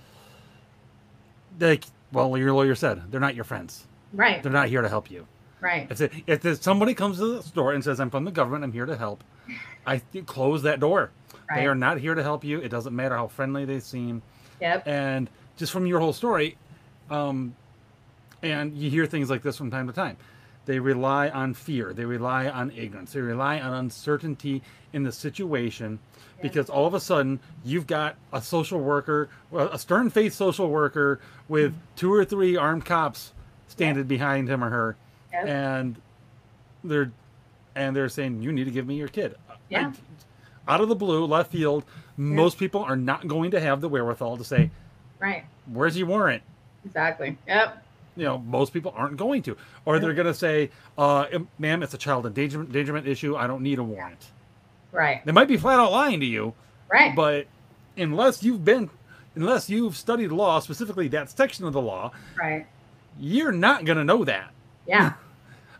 [1.59, 3.85] like well, your lawyer said they're not your friends.
[4.13, 4.41] Right.
[4.41, 5.27] They're not here to help you.
[5.59, 5.87] Right.
[5.89, 8.85] If, if somebody comes to the store and says, "I'm from the government, I'm here
[8.85, 9.23] to help,"
[9.85, 11.11] I close that door.
[11.49, 11.61] Right.
[11.61, 12.59] They are not here to help you.
[12.59, 14.21] It doesn't matter how friendly they seem.
[14.61, 14.87] Yep.
[14.87, 16.57] And just from your whole story,
[17.09, 17.55] um,
[18.41, 20.17] and you hear things like this from time to time.
[20.65, 21.93] They rely on fear.
[21.93, 23.13] They rely on ignorance.
[23.13, 24.61] They rely on uncertainty
[24.93, 25.99] in the situation
[26.41, 31.19] because all of a sudden you've got a social worker, a stern faced social worker
[31.47, 31.81] with mm-hmm.
[31.95, 33.31] two or three armed cops
[33.67, 34.07] standing yep.
[34.07, 34.97] behind him or her
[35.35, 35.47] Yep.
[35.47, 35.95] And
[36.83, 37.11] they're
[37.75, 39.35] and they're saying you need to give me your kid.
[39.69, 39.91] Yeah.
[40.67, 41.83] I, out of the blue, left field,
[42.17, 44.71] most people are not going to have the wherewithal to say,
[45.19, 46.41] right, where's your warrant?
[46.85, 47.37] Exactly.
[47.47, 47.84] Yep.
[48.15, 51.25] You know, most people aren't going to, or they're going to say, uh,
[51.59, 53.35] "Ma'am, it's a child endangerment, endangerment issue.
[53.35, 54.31] I don't need a warrant."
[54.91, 55.25] Right.
[55.25, 56.53] They might be flat out lying to you.
[56.89, 57.13] Right.
[57.15, 57.47] But
[57.97, 58.89] unless you've been,
[59.35, 62.11] unless you've studied law, specifically that section of the law,
[62.41, 62.65] right,
[63.19, 64.51] you're not going to know that.
[64.87, 65.13] Yeah.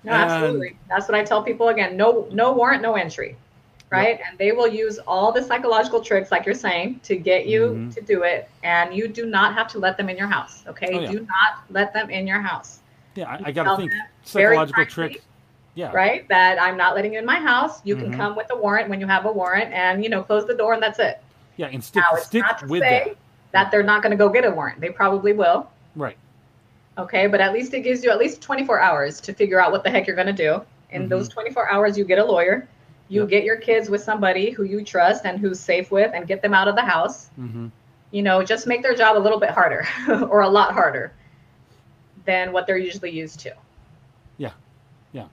[0.03, 0.77] No, absolutely.
[0.87, 1.97] That's what I tell people again.
[1.97, 3.35] No, no warrant, no entry.
[3.91, 4.19] Right.
[4.27, 7.89] And they will use all the psychological tricks, like you're saying, to get you mm-hmm.
[7.91, 8.49] to do it.
[8.63, 10.63] And you do not have to let them in your house.
[10.67, 10.89] Okay.
[10.91, 11.11] Oh, yeah.
[11.11, 12.79] Do not let them in your house.
[13.15, 13.91] Yeah, I, I got to think
[14.23, 15.23] psychological tricks.
[15.75, 15.91] Yeah.
[15.91, 16.27] Right.
[16.29, 17.81] That I'm not letting you in my house.
[17.85, 18.11] You mm-hmm.
[18.11, 20.55] can come with a warrant when you have a warrant and, you know, close the
[20.55, 21.21] door and that's it.
[21.57, 21.67] Yeah.
[21.67, 23.15] And stick, now, stick with that.
[23.51, 24.81] That they're not going to go get a warrant.
[24.81, 25.69] They probably will.
[25.95, 26.17] Right.
[26.97, 29.83] Okay, but at least it gives you at least 24 hours to figure out what
[29.83, 30.61] the heck you're going to do.
[30.91, 31.09] In mm-hmm.
[31.09, 32.67] those 24 hours, you get a lawyer.
[33.07, 33.29] You yep.
[33.29, 36.53] get your kids with somebody who you trust and who's safe with and get them
[36.53, 37.29] out of the house.
[37.39, 37.67] Mm-hmm.
[38.11, 39.87] You know, just make their job a little bit harder
[40.29, 41.13] or a lot harder
[42.25, 43.53] than what they're usually used to.
[44.37, 44.51] Yeah.
[45.11, 45.27] Yeah.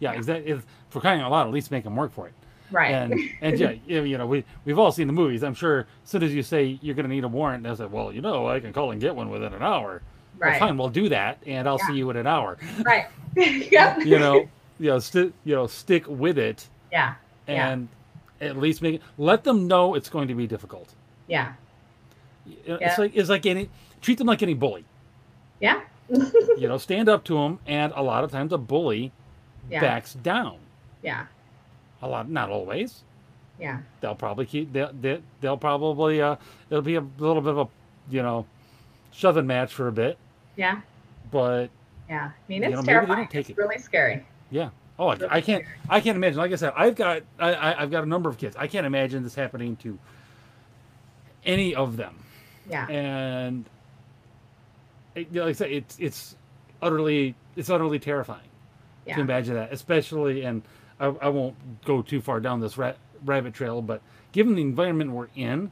[0.00, 0.12] Yeah.
[0.12, 0.18] yeah.
[0.18, 2.34] Is that if for crying out loud, at least make them work for it.
[2.70, 2.94] Right.
[2.94, 5.42] And and yeah, you know, we we've all seen the movies.
[5.42, 7.86] I'm sure as soon as you say you're going to need a warrant, they say,
[7.86, 10.02] well, you know, I can call and get one within an hour.
[10.38, 10.52] Right.
[10.52, 11.86] Well, fine, we'll do that, and I'll yeah.
[11.88, 12.58] see you in an hour.
[12.82, 13.06] Right.
[13.36, 13.98] yeah.
[13.98, 14.48] You know,
[14.78, 16.68] you know, st- you know, stick with it.
[16.92, 17.14] Yeah.
[17.46, 17.88] And
[18.40, 18.48] yeah.
[18.48, 20.94] at least make it, let them know it's going to be difficult.
[21.26, 21.54] Yeah.
[22.46, 22.94] It's yeah.
[22.98, 23.68] like it's like any
[24.00, 24.84] treat them like any bully.
[25.60, 25.80] Yeah.
[26.08, 29.12] you know, stand up to them, and a lot of times a bully
[29.70, 29.80] yeah.
[29.80, 30.58] backs down.
[31.02, 31.26] Yeah.
[32.00, 33.02] A lot, not always.
[33.60, 33.80] Yeah.
[34.00, 34.72] They'll probably keep.
[34.72, 36.22] They'll, they'll probably.
[36.22, 36.36] Uh,
[36.70, 37.68] it'll be a little bit of a,
[38.10, 38.46] you know,
[39.10, 40.16] shoving match for a bit.
[40.56, 40.80] Yeah.
[41.30, 41.68] But
[42.08, 43.28] yeah, I mean it's know, terrifying.
[43.30, 43.56] It's it.
[43.56, 44.24] really scary.
[44.50, 44.70] Yeah.
[44.98, 45.64] Oh, I can't.
[45.88, 46.38] I can't imagine.
[46.38, 48.56] Like I said, I've got I, I've got a number of kids.
[48.56, 49.98] I can't imagine this happening to
[51.44, 52.18] any of them.
[52.68, 52.86] Yeah.
[52.88, 53.64] And
[55.14, 56.36] it, like I said, it's it's
[56.82, 58.48] utterly it's utterly terrifying
[59.06, 59.16] yeah.
[59.16, 60.62] to imagine that, especially and
[61.00, 65.12] I, I won't go too far down this rat, rabbit trail, but given the environment
[65.12, 65.70] we're in,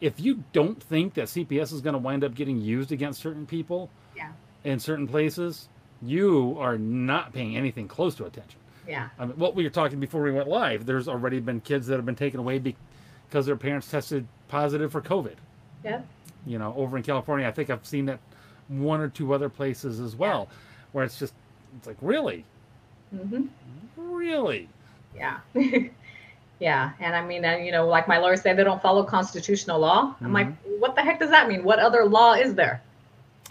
[0.00, 3.46] if you don't think that CPS is going to wind up getting used against certain
[3.46, 4.32] people yeah.
[4.64, 5.68] in certain places,
[6.02, 8.58] you are not paying anything close to attention.
[8.88, 9.08] Yeah.
[9.18, 11.96] I mean, what we were talking before we went live, there's already been kids that
[11.96, 15.36] have been taken away because their parents tested positive for COVID.
[15.84, 16.02] Yeah.
[16.46, 18.18] You know, over in California, I think I've seen that
[18.68, 20.56] one or two other places as well, yeah.
[20.92, 21.34] where it's just,
[21.76, 22.44] it's like, really?
[23.14, 23.46] Mm-hmm.
[23.96, 24.68] Really?
[25.14, 25.38] Yeah.
[26.60, 30.08] Yeah, and I mean, you know, like my lawyer said, they don't follow constitutional law.
[30.12, 30.24] Mm-hmm.
[30.26, 30.78] I'm like, mm-hmm.
[30.78, 31.64] what the heck does that mean?
[31.64, 32.82] What other law is there,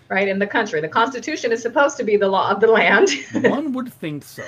[0.09, 0.81] right, in the country?
[0.81, 3.09] The Constitution is supposed to be the law of the land.
[3.33, 4.43] One would think so.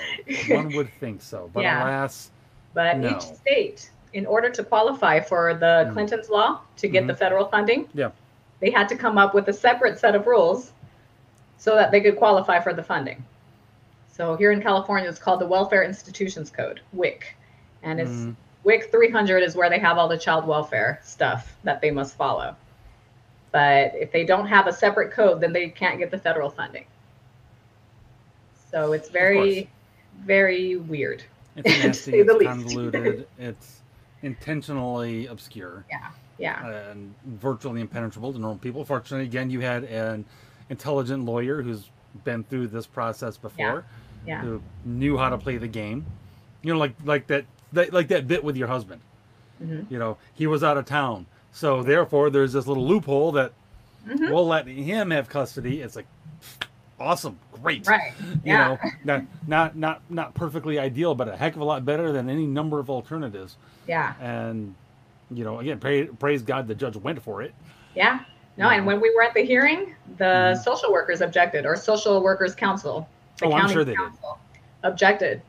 [0.49, 1.83] One would think so, but yeah.
[1.83, 2.31] alas,
[2.73, 3.15] but no.
[3.15, 7.07] each state, in order to qualify for the mm Clinton's law to get mm-hmm.
[7.07, 8.11] the federal funding, yeah,
[8.59, 10.73] they had to come up with a separate set of rules
[11.57, 13.23] so that they could qualify for the funding.
[14.11, 17.35] So here in California, it's called the Welfare Institutions Code, WIC,
[17.83, 21.81] and it's mm WIC 300 is where they have all the child welfare stuff that
[21.81, 22.55] they must follow.
[23.51, 26.85] But if they don't have a separate code, then they can't get the federal funding.
[28.71, 29.69] So it's very,
[30.25, 31.23] very weird.
[31.57, 33.81] It's nasty, it's convoluted, it's
[34.21, 35.83] intentionally obscure.
[35.89, 36.89] Yeah, yeah.
[36.91, 38.85] And virtually impenetrable to normal people.
[38.85, 40.25] Fortunately, again, you had an
[40.69, 41.89] intelligent lawyer who's
[42.23, 43.85] been through this process before,
[44.25, 44.35] yeah.
[44.35, 44.41] yeah.
[44.41, 46.05] who knew how to play the game.
[46.63, 49.01] You know, like like that that, like that bit with your husband.
[49.61, 49.93] Mm-hmm.
[49.93, 53.53] You know, he was out of town, so therefore there's this little loophole that
[54.07, 54.31] Mm-hmm.
[54.31, 55.81] We'll let him have custody.
[55.81, 56.07] It's like
[56.99, 57.87] awesome, great.
[57.87, 58.13] Right.
[58.43, 58.77] Yeah.
[58.81, 62.11] You know, not not not not perfectly ideal, but a heck of a lot better
[62.11, 63.57] than any number of alternatives.
[63.87, 64.13] Yeah.
[64.19, 64.75] And
[65.29, 67.53] you know, again, pray, praise God the judge went for it.
[67.95, 68.21] Yeah.
[68.57, 68.77] No, yeah.
[68.77, 70.63] and when we were at the hearing, the mm-hmm.
[70.63, 74.39] social workers objected, or social workers counsel, the oh, county I'm sure counsel,
[74.83, 75.41] objected.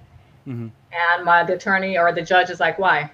[0.46, 0.68] Mm-hmm.
[0.92, 3.10] And my the attorney or the judge is like, why?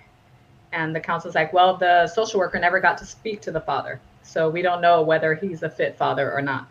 [0.73, 4.01] And the counsel's like, well, the social worker never got to speak to the father.
[4.23, 6.69] So we don't know whether he's a fit father or not.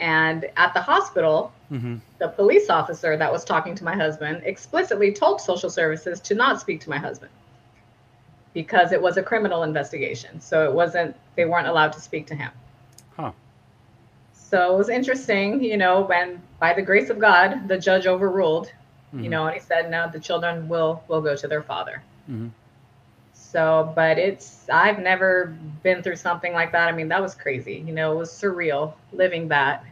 [0.00, 1.96] And at the hospital, mm-hmm.
[2.18, 6.60] the police officer that was talking to my husband explicitly told social services to not
[6.60, 7.30] speak to my husband
[8.54, 10.40] because it was a criminal investigation.
[10.40, 12.50] So it wasn't, they weren't allowed to speak to him.
[13.16, 13.32] Huh.
[14.32, 18.66] So it was interesting, you know, when by the grace of God, the judge overruled,
[18.66, 19.22] mm-hmm.
[19.22, 22.02] you know, and he said, no, the children will will go to their father.
[22.30, 22.48] Mm-hmm.
[23.32, 26.88] So, but it's, I've never been through something like that.
[26.88, 27.82] I mean, that was crazy.
[27.84, 29.84] You know, it was surreal living that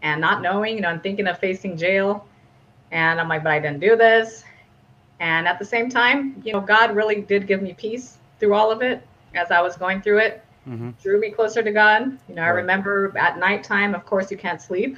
[0.00, 2.26] and not knowing, you know, I'm thinking of facing jail.
[2.90, 4.44] And I'm like, but I didn't do this.
[5.20, 8.70] And at the same time, you know, God really did give me peace through all
[8.70, 10.90] of it as I was going through it, mm-hmm.
[11.02, 12.18] drew me closer to God.
[12.28, 12.48] You know, right.
[12.48, 14.96] I remember at nighttime, of course, you can't sleep,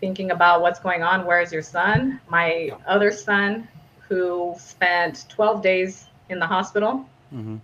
[0.00, 1.26] thinking about what's going on.
[1.26, 2.20] Where's your son?
[2.28, 3.68] My other son,
[4.08, 7.06] who spent 12 days in the hospital.
[7.32, 7.56] Mm-hmm.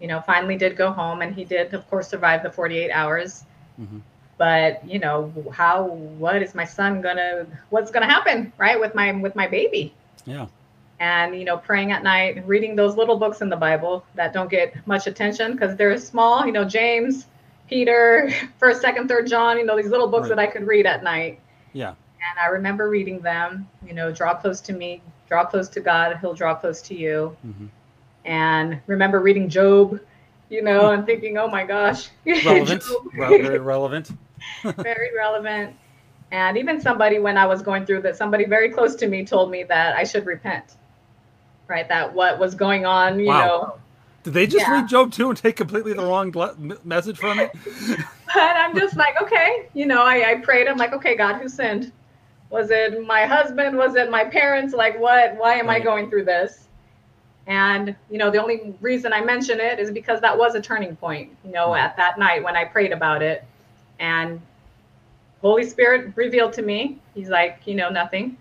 [0.00, 3.44] You know, finally did go home, and he did, of course, survive the 48 hours.
[3.80, 3.98] Mm-hmm.
[4.38, 5.84] But you know, how?
[5.84, 7.46] What is my son gonna?
[7.70, 9.94] What's gonna happen, right, with my with my baby?
[10.26, 10.46] Yeah.
[11.00, 14.50] And you know, praying at night, reading those little books in the Bible that don't
[14.50, 16.44] get much attention because they're small.
[16.44, 17.26] You know, James,
[17.68, 19.56] Peter, First, Second, Third John.
[19.56, 20.36] You know, these little books right.
[20.36, 21.40] that I could read at night.
[21.72, 21.90] Yeah.
[21.90, 23.66] And I remember reading them.
[23.86, 27.36] You know, draw close to me, draw close to God, He'll draw close to you.
[27.46, 27.66] Mm-hmm
[28.26, 30.00] and remember reading Job,
[30.50, 34.10] you know, and thinking, oh my gosh, relevant, very relevant,
[34.62, 35.74] very relevant.
[36.32, 39.50] And even somebody, when I was going through that, somebody very close to me told
[39.50, 40.74] me that I should repent,
[41.68, 41.88] right?
[41.88, 43.46] That what was going on, you wow.
[43.46, 43.78] know.
[44.24, 44.72] Did they just yeah.
[44.72, 46.34] read Job too and take completely the wrong
[46.82, 47.52] message from it?
[47.86, 50.66] but I'm just like, okay, you know, I, I prayed.
[50.66, 51.92] I'm like, okay, God, who sinned?
[52.50, 53.76] Was it my husband?
[53.76, 54.74] Was it my parents?
[54.74, 55.36] Like, what?
[55.36, 55.80] Why am right.
[55.80, 56.68] I going through this?
[57.46, 60.96] And, you know, the only reason I mention it is because that was a turning
[60.96, 63.44] point, you know, at that night when I prayed about it.
[64.00, 64.40] And
[65.40, 68.36] Holy Spirit revealed to me, He's like, you know, nothing.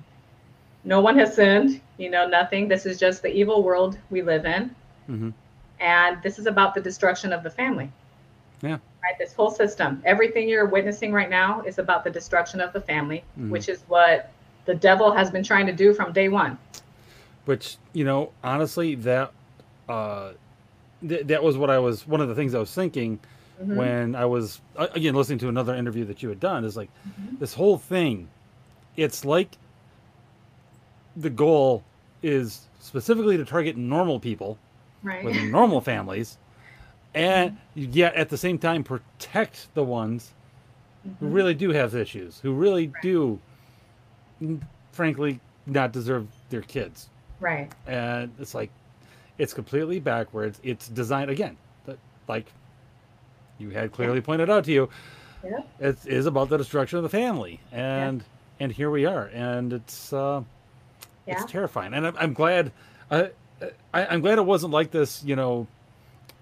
[0.84, 2.68] No one has sinned, you know, nothing.
[2.68, 4.76] This is just the evil world we live in.
[5.10, 5.30] Mm-hmm.
[5.80, 7.92] And this is about the destruction of the family.
[8.62, 8.78] Yeah.
[9.08, 9.18] Right.
[9.20, 13.24] This whole system, everything you're witnessing right now is about the destruction of the family,
[13.38, 13.52] mm-hmm.
[13.52, 14.32] which is what
[14.66, 16.58] the devil has been trying to do from day one
[17.46, 19.32] which you know honestly that
[19.88, 20.32] uh
[21.08, 23.18] th- that was what i was one of the things i was thinking
[23.62, 23.76] mm-hmm.
[23.76, 27.38] when i was again listening to another interview that you had done is like mm-hmm.
[27.38, 28.28] this whole thing
[28.98, 29.58] it's like
[31.16, 31.84] the goal
[32.22, 34.58] is specifically to target normal people
[35.04, 35.24] right.
[35.24, 36.38] with normal families
[37.16, 40.34] and yet at the same time protect the ones
[41.04, 41.34] who mm-hmm.
[41.34, 43.02] really do have issues who really right.
[43.02, 43.40] do
[44.92, 47.10] frankly not deserve their kids
[47.40, 47.72] Right.
[47.86, 48.72] And it's like,
[49.38, 50.60] it's completely backwards.
[50.64, 51.58] It's designed again,
[52.28, 52.48] like
[53.58, 54.90] you had clearly pointed out to you.
[55.44, 55.62] Yeah.
[55.80, 58.64] It is about the destruction of the family, and yeah.
[58.64, 60.42] and here we are, and it's uh,
[61.28, 61.34] yeah.
[61.34, 61.94] it's terrifying.
[61.94, 62.72] And I'm, I'm glad,
[63.12, 63.30] I,
[63.94, 65.68] I I'm glad it wasn't like this, you know,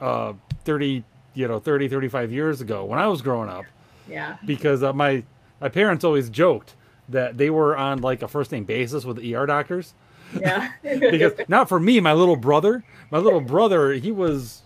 [0.03, 0.33] uh,
[0.65, 3.65] thirty, you know, 30, 35 years ago when I was growing up.
[4.07, 4.37] Yeah.
[4.45, 5.23] Because uh, my
[5.61, 6.75] my parents always joked
[7.09, 9.93] that they were on like a first name basis with ER doctors.
[10.37, 10.71] Yeah.
[10.83, 12.83] because not for me, my little brother.
[13.11, 14.63] My little brother, he was,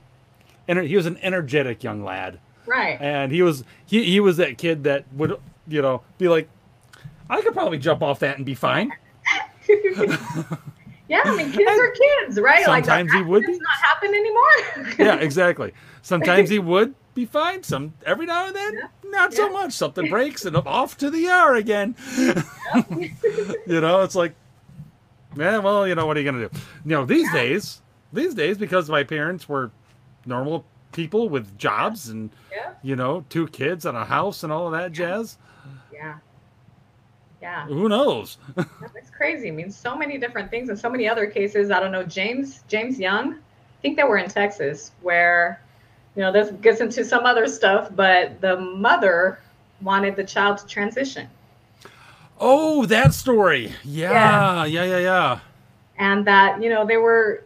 [0.68, 2.40] he was an energetic young lad.
[2.66, 3.00] Right.
[3.00, 6.50] And he was he he was that kid that would you know be like,
[7.30, 8.92] I could probably jump off that and be fine.
[11.08, 12.66] yeah, I mean, kids are kids, right?
[12.66, 13.58] Sometimes like, he would be.
[13.58, 14.96] not happen anymore.
[15.00, 15.74] yeah, exactly.
[16.02, 17.64] Sometimes he would be fine.
[17.64, 18.88] Some every now and then, yeah.
[19.06, 19.38] not yeah.
[19.38, 19.74] so much.
[19.74, 21.96] Something breaks and off to the ER again.
[23.66, 24.34] you know, it's like
[25.38, 26.60] yeah, well, you know, what are you going to do?
[26.86, 27.34] You know, these yeah.
[27.34, 27.82] days,
[28.12, 29.72] these days, because my parents were
[30.26, 32.32] normal people with jobs and,
[32.82, 35.38] you know, two kids and a house and all of that jazz.
[35.94, 36.18] Yeah.
[37.48, 37.66] Yeah.
[37.68, 38.38] Who knows?
[38.96, 39.48] It's crazy.
[39.48, 41.72] I mean, so many different things and so many other cases.
[41.72, 42.04] I don't know.
[42.04, 45.62] James, James Young, I think they were in Texas where,
[46.16, 49.40] you know, this gets into some other stuff, but the mother
[49.82, 51.30] wanted the child to transition
[52.40, 53.74] Oh, that story.
[53.84, 55.40] Yeah, yeah, yeah, yeah, yeah.
[55.98, 57.44] And that, you know, they were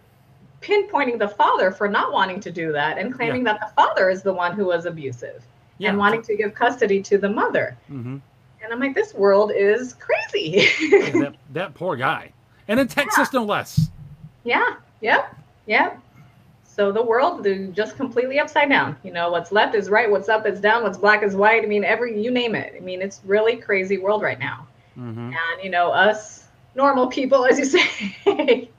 [0.62, 3.54] pinpointing the father for not wanting to do that and claiming yeah.
[3.54, 5.44] that the father is the one who was abusive
[5.78, 5.90] yeah.
[5.90, 7.78] and wanting to give custody to the mother.
[7.90, 8.18] Mm-hmm.
[8.64, 10.68] And I'm like, this world is crazy.
[10.82, 12.32] yeah, that, that poor guy.
[12.68, 13.90] And in Texas, no less.
[14.44, 14.76] Yeah.
[15.02, 15.36] Yep.
[15.66, 16.02] Yep.
[16.64, 18.96] So the world just completely upside down.
[19.04, 21.64] You know, what's left is right, what's up is down, what's black is white.
[21.64, 22.74] I mean, every you name it.
[22.76, 24.68] I mean, it's really crazy world right now.
[24.98, 25.20] Mm-hmm.
[25.20, 28.70] And you know, us normal people, as you say,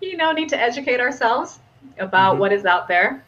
[0.00, 1.60] you know, need to educate ourselves
[1.98, 2.40] about mm-hmm.
[2.40, 3.24] what is out there.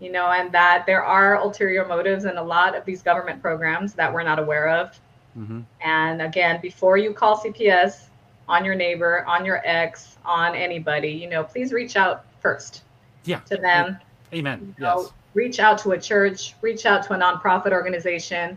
[0.00, 3.94] You know, and that there are ulterior motives in a lot of these government programs
[3.94, 4.98] that we're not aware of.
[5.36, 5.60] Mm-hmm.
[5.80, 8.04] And again, before you call CPS
[8.48, 12.82] on your neighbor, on your ex, on anybody, you know, please reach out first
[13.24, 13.40] yeah.
[13.40, 13.98] to them.
[14.32, 14.74] Amen.
[14.78, 15.12] You know, yes.
[15.34, 18.56] Reach out to a church, reach out to a nonprofit organization.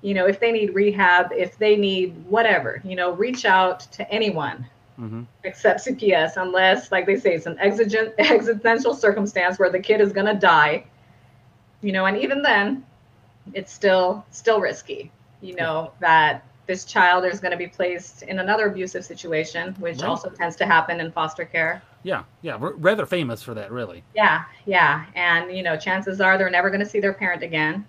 [0.00, 4.10] You know, if they need rehab, if they need whatever, you know, reach out to
[4.10, 4.66] anyone
[4.98, 5.22] mm-hmm.
[5.44, 10.12] except CPS, unless, like they say, it's an exigent, existential circumstance where the kid is
[10.12, 10.84] going to die.
[11.82, 12.84] You know, and even then,
[13.52, 15.10] it's still still risky.
[15.44, 19.98] You know that this child is going to be placed in another abusive situation, which
[19.98, 20.08] right.
[20.08, 21.82] also tends to happen in foster care.
[22.02, 24.02] Yeah, yeah, we're rather famous for that, really.
[24.14, 27.86] Yeah, yeah, and you know, chances are they're never going to see their parent again,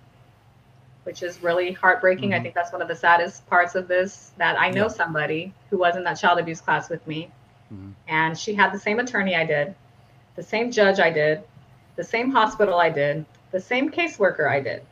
[1.04, 2.30] which is really heartbreaking.
[2.30, 2.40] Mm-hmm.
[2.40, 4.32] I think that's one of the saddest parts of this.
[4.36, 4.88] That I know yeah.
[4.88, 7.30] somebody who was in that child abuse class with me,
[7.72, 7.90] mm-hmm.
[8.08, 9.74] and she had the same attorney I did,
[10.34, 11.42] the same judge I did,
[11.96, 14.82] the same hospital I did, the same caseworker I did,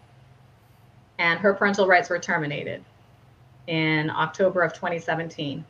[1.18, 2.84] and her parental rights were terminated
[3.66, 5.64] in October of 2017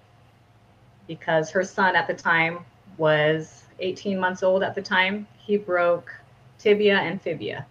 [1.06, 2.60] because her son at the time
[2.96, 5.26] was 18 months old at the time.
[5.38, 6.12] He broke
[6.58, 7.66] tibia and fibia.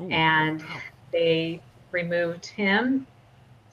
[0.00, 0.08] Ooh.
[0.10, 0.62] And
[1.12, 3.06] they removed him.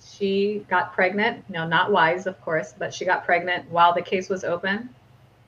[0.03, 1.49] She got pregnant.
[1.49, 4.89] No, not wise, of course, but she got pregnant while the case was open.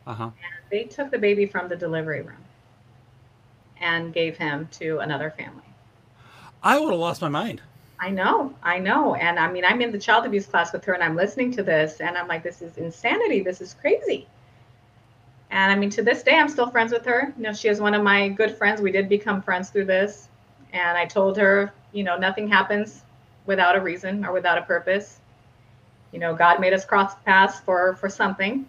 [0.08, 0.24] Uh-huh.
[0.24, 0.34] And
[0.72, 2.44] they took the baby from the delivery room
[3.80, 5.65] and gave him to another family.
[6.66, 7.62] I would have lost my mind.
[8.00, 9.14] I know, I know.
[9.16, 11.64] And I mean, I'm in the child abuse class with her and I'm listening to
[11.64, 13.42] this and I'm like, this is insanity.
[13.42, 14.28] This is crazy.
[15.52, 17.32] And I mean, to this day, I'm still friends with her.
[17.38, 18.82] You know, she is one of my good friends.
[18.82, 20.28] We did become friends through this.
[20.74, 23.04] And I told her, you know, nothing happens
[23.46, 25.20] without a reason or without a purpose.
[26.12, 28.68] You know, God made us cross paths for for something.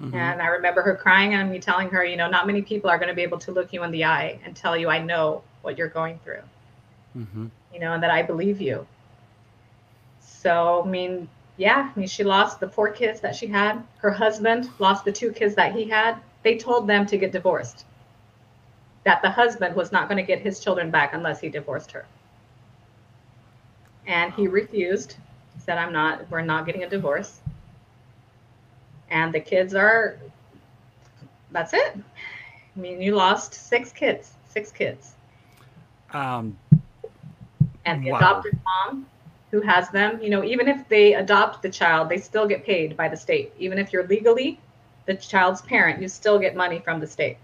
[0.00, 0.14] Mm-hmm.
[0.14, 2.96] And I remember her crying and me telling her, you know, not many people are
[2.96, 5.42] going to be able to look you in the eye and tell you, I know
[5.60, 6.42] what you're going through.
[7.16, 8.86] Mm-hmm you know, and that I believe you.
[10.20, 13.82] So, I mean, yeah, I mean, she lost the four kids that she had.
[13.98, 16.16] Her husband lost the two kids that he had.
[16.42, 17.84] They told them to get divorced,
[19.04, 22.06] that the husband was not going to get his children back unless he divorced her.
[24.06, 25.16] And he refused.
[25.54, 27.40] He said, I'm not, we're not getting a divorce.
[29.10, 30.16] And the kids are,
[31.50, 31.96] that's it.
[31.96, 35.12] I mean, you lost six kids, six kids.
[36.12, 36.56] Um,
[37.84, 38.18] and the wow.
[38.18, 39.06] adopted mom
[39.50, 42.96] who has them, you know, even if they adopt the child, they still get paid
[42.96, 43.52] by the state.
[43.58, 44.60] Even if you're legally
[45.06, 47.36] the child's parent, you still get money from the state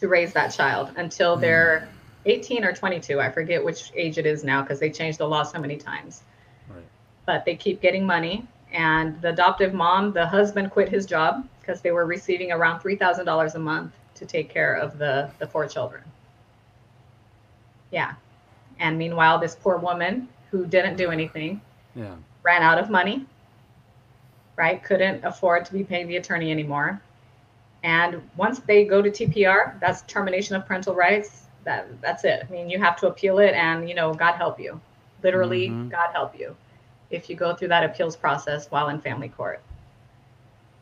[0.00, 1.42] to raise that child until hmm.
[1.42, 1.88] they're
[2.26, 3.20] 18 or 22.
[3.20, 6.22] I forget which age it is now because they changed the law so many times.
[6.68, 6.84] Right.
[7.26, 8.46] But they keep getting money.
[8.72, 13.54] And the adoptive mom, the husband quit his job because they were receiving around $3,000
[13.54, 16.02] a month to take care of the, the four children.
[17.90, 18.14] Yeah.
[18.82, 21.60] And meanwhile, this poor woman who didn't do anything
[21.94, 22.16] yeah.
[22.42, 23.24] ran out of money,
[24.56, 24.82] right?
[24.82, 27.00] Couldn't afford to be paying the attorney anymore.
[27.84, 31.44] And once they go to TPR, that's termination of parental rights.
[31.64, 32.44] That that's it.
[32.46, 34.80] I mean, you have to appeal it, and you know, God help you.
[35.22, 35.88] Literally, mm-hmm.
[35.88, 36.56] God help you
[37.10, 39.62] if you go through that appeals process while in family court.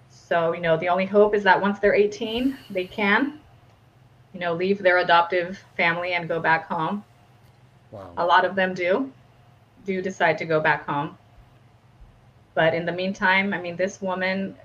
[0.09, 3.40] So, you know, the only hope is that once they're 18, they can,
[4.32, 7.05] you know, leave their adoptive family and go back home.
[7.91, 8.12] Wow.
[8.16, 9.11] A lot of them do,
[9.84, 11.16] do decide to go back home.
[12.55, 14.57] But in the meantime, I mean, this woman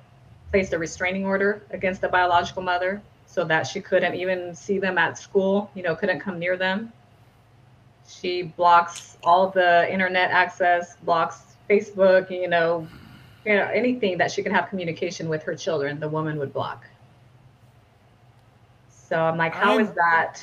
[0.52, 4.98] placed a restraining order against the biological mother so that she couldn't even see them
[4.98, 6.92] at school, you know, couldn't come near them.
[8.08, 12.88] She blocks all the internet access, blocks Facebook, you know,
[13.46, 16.86] you know, anything that she could have communication with her children, the woman would block.
[18.90, 20.38] So I'm like, how I'm, is that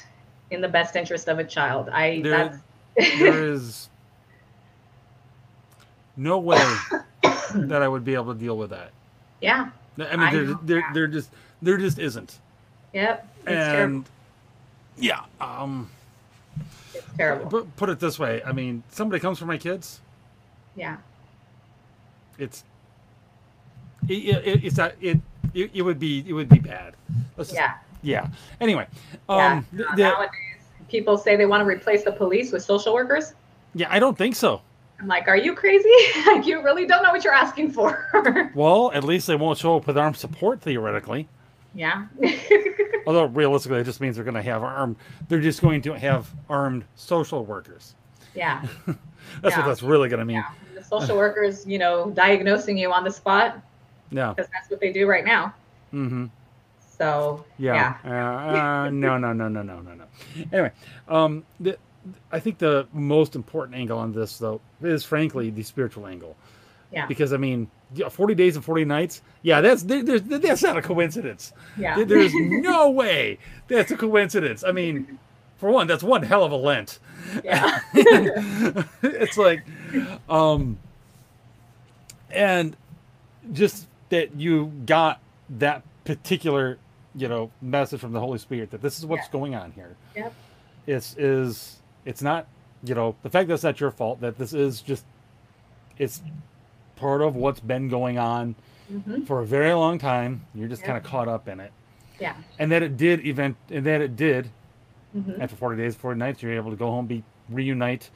[0.51, 1.89] in the best interest of a child?
[1.89, 2.59] I there, that's
[2.97, 3.88] there is
[6.16, 6.62] no way
[7.55, 8.93] that I would be able to deal with that.
[9.40, 9.70] Yeah.
[9.99, 11.30] I mean, I there, there, there just,
[11.61, 12.38] there just isn't.
[12.93, 13.28] Yep.
[13.47, 14.05] and terrible.
[14.99, 15.90] yeah, um,
[16.95, 17.47] it's terrible.
[17.51, 20.01] Put, put it this way: I mean, somebody comes for my kids.
[20.76, 20.99] Yeah.
[22.38, 22.64] It's,
[24.09, 25.20] it, it, it's that it.
[25.55, 26.95] it, it would be it would be bad.
[27.36, 27.74] Just, yeah.
[28.03, 28.28] Yeah.
[28.61, 28.86] Anyway,
[29.28, 29.84] um, yeah.
[29.95, 30.51] The, nowadays,
[30.93, 33.32] people say they want to replace the police with social workers.
[33.74, 34.61] Yeah, I don't think so.
[35.01, 35.90] I'm like, are you crazy?
[36.26, 38.53] like, you really don't know what you're asking for.
[38.55, 41.28] well, at least they won't show up with armed support theoretically.
[41.74, 42.07] Yeah.
[43.07, 44.97] Although realistically, it just means they're going to have armed.
[45.28, 47.95] They're just going to have armed social workers.
[48.34, 48.64] Yeah.
[48.86, 48.99] that's
[49.43, 49.59] yeah.
[49.59, 50.36] what that's really going to mean.
[50.36, 50.51] Yeah.
[50.76, 53.61] The social workers, you know, diagnosing you on the spot.
[54.11, 54.34] Yeah.
[54.34, 55.55] Because that's what they do right now.
[55.93, 56.26] Mm-hmm.
[56.99, 58.11] So yeah, yeah.
[58.11, 60.05] Uh, uh, no, no, no, no, no, no, no.
[60.53, 60.72] Anyway,
[61.09, 61.78] um, the,
[62.30, 66.36] I think the most important angle on this, though, is frankly the spiritual angle.
[66.93, 67.07] Yeah.
[67.07, 67.70] Because I mean,
[68.11, 69.22] forty days and forty nights.
[69.43, 71.53] Yeah, that's that's not a coincidence.
[71.78, 72.05] Yeah.
[72.05, 73.38] There's no way
[73.68, 74.62] that's a coincidence.
[74.62, 75.18] I mean,
[75.57, 76.99] for one, that's one hell of a Lent.
[77.45, 77.80] Yeah.
[77.95, 79.64] it's like,
[80.28, 80.78] um,
[82.30, 82.76] and
[83.53, 86.78] just that you got that particular,
[87.14, 89.32] you know, message from the Holy Spirit that this is what's yeah.
[89.32, 89.96] going on here.
[90.16, 90.34] Yep.
[90.86, 92.46] It's is it's not,
[92.84, 95.05] you know, the fact that it's not your fault, that this is just,
[95.98, 96.22] it's
[96.96, 98.55] part of what's been going on
[98.92, 99.22] mm-hmm.
[99.22, 100.44] for a very long time.
[100.55, 101.72] You're just kind of caught up in it.
[102.18, 102.34] Yeah.
[102.59, 104.50] And that it did event, and that it did,
[105.16, 105.40] mm-hmm.
[105.40, 108.11] after 40 days, 40 nights, you're able to go home, be reunite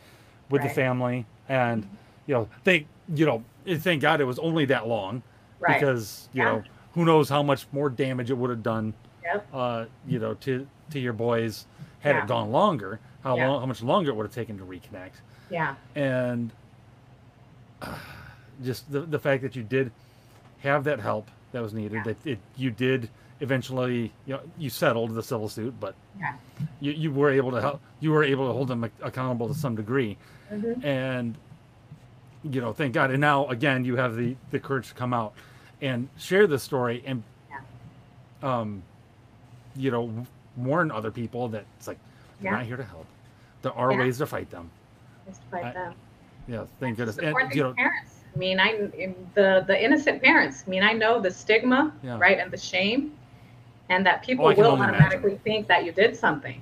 [0.51, 0.68] with right.
[0.68, 1.26] the family.
[1.49, 1.95] And, mm-hmm.
[2.26, 3.45] you know, thank, you know,
[3.78, 5.22] thank God it was only that long.
[5.61, 5.78] Right.
[5.78, 6.53] Because, you yeah.
[6.53, 6.64] know,
[6.97, 9.47] who knows how much more damage it would have done, yep.
[9.55, 11.66] uh, you know, to, to your boys
[12.01, 12.22] had yeah.
[12.22, 13.49] it gone longer how yeah.
[13.49, 15.20] long, how much longer it would have taken to reconnect.
[15.51, 15.74] Yeah.
[15.94, 16.51] And
[17.82, 17.99] uh,
[18.64, 19.92] just the the fact that you did
[20.61, 22.03] have that help that was needed, yeah.
[22.05, 26.34] that it, you did eventually, you know, you settled the civil suit, but yeah.
[26.80, 29.76] you, you were able to help, you were able to hold them accountable to some
[29.76, 30.16] degree.
[30.51, 30.86] Mm-hmm.
[30.86, 31.34] And,
[32.42, 33.11] you know, thank God.
[33.11, 35.34] And now again, you have the, the courage to come out
[35.81, 37.61] and share the story and, yeah.
[38.61, 38.83] um,
[39.74, 41.99] you know, warn other people that it's like,
[42.41, 43.07] we're not here to help.
[43.62, 43.99] There are yeah.
[43.99, 44.70] ways to fight them.
[45.51, 45.95] Fight I, them.
[46.47, 47.18] Yeah, thank goodness.
[47.18, 48.12] And, you know, parents.
[48.35, 48.91] I mean, I
[49.35, 50.62] the the innocent parents.
[50.66, 52.18] I mean, I know the stigma, yeah.
[52.18, 53.14] right, and the shame,
[53.89, 55.39] and that people oh, will automatically imagine.
[55.39, 56.61] think that you did something.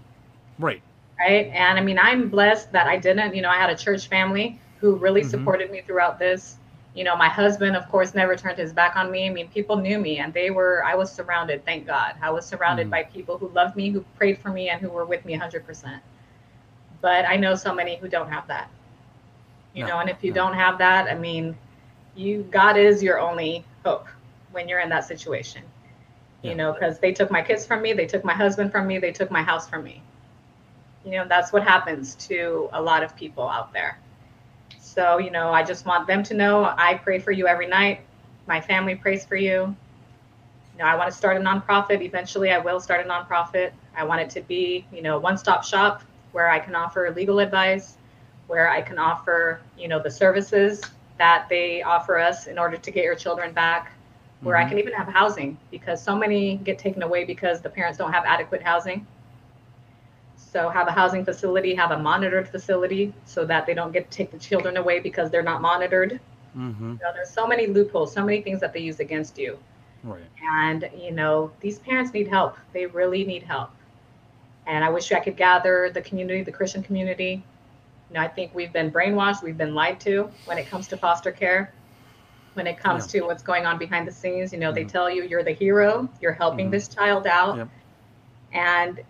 [0.59, 0.81] Right.
[1.19, 1.47] Right.
[1.49, 3.35] And I mean, I'm blessed that I didn't.
[3.35, 5.31] You know, I had a church family who really mm-hmm.
[5.31, 6.57] supported me throughout this.
[6.95, 9.27] You know, my husband, of course, never turned his back on me.
[9.27, 10.85] I mean, people knew me, and they were.
[10.85, 11.65] I was surrounded.
[11.65, 12.91] Thank God, I was surrounded mm-hmm.
[12.91, 15.67] by people who loved me, who prayed for me, and who were with me 100
[15.67, 16.03] percent
[17.05, 18.71] but I know so many who don't have that.
[19.75, 20.37] You no, know, and if you no.
[20.37, 21.55] don't have that, I mean,
[22.17, 24.07] you God is your only hope
[24.53, 25.63] when you're in that situation.
[26.43, 28.99] You know, because they took my kids from me, they took my husband from me,
[28.99, 30.03] they took my house from me.
[31.05, 33.99] You know, that's what happens to a lot of people out there.
[34.95, 38.03] So, you know, I just want them to know I pray for you every night.
[38.47, 39.75] My family prays for you.
[40.73, 42.01] You know, I want to start a nonprofit.
[42.01, 43.73] Eventually, I will start a nonprofit.
[43.97, 47.97] I want it to be, you know, one-stop shop where I can offer legal advice,
[48.47, 50.81] where I can offer, you know, the services
[51.19, 53.91] that they offer us in order to get your children back,
[54.43, 54.67] where mm-hmm.
[54.67, 58.13] I can even have housing because so many get taken away because the parents don't
[58.13, 59.05] have adequate housing.
[60.55, 64.17] So have a housing facility, have a monitored facility so that they don't get to
[64.17, 66.21] take the children away because they're not monitored.
[66.57, 66.93] Mm-hmm.
[66.93, 69.59] You know, there's so many loopholes, so many things that they use against you.
[70.05, 70.23] Right.
[70.61, 72.57] And you know, these parents need help.
[72.73, 73.73] They really need help.
[74.69, 77.43] And I wish I could gather the community, the Christian community.
[78.11, 80.97] You know, I think we've been brainwashed, we've been lied to when it comes to
[80.97, 81.75] foster care.
[82.53, 83.23] When it comes yeah.
[83.23, 84.77] to what's going on behind the scenes, you know, mm-hmm.
[84.77, 86.75] they tell you you're the hero, you're helping mm-hmm.
[86.75, 87.57] this child out.
[87.57, 87.69] Yep.
[88.53, 89.01] And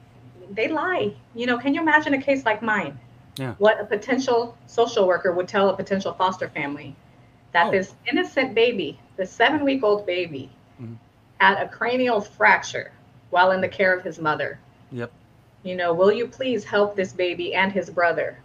[0.50, 1.14] they lie.
[1.34, 2.98] You know, can you imagine a case like mine?
[3.36, 3.54] Yeah.
[3.58, 6.94] What a potential social worker would tell a potential foster family
[7.52, 7.70] that oh.
[7.70, 10.50] this innocent baby, the seven week old baby,
[10.80, 10.94] mm-hmm.
[11.40, 12.92] had a cranial fracture
[13.30, 14.58] while in the care of his mother.
[14.92, 15.10] Yep.
[15.64, 18.38] You know, will you please help this baby and his brother?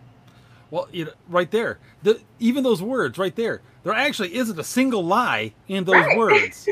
[0.71, 4.63] Well, you know, right there, the, even those words right there, there actually isn't a
[4.63, 6.17] single lie in those right.
[6.17, 6.67] words.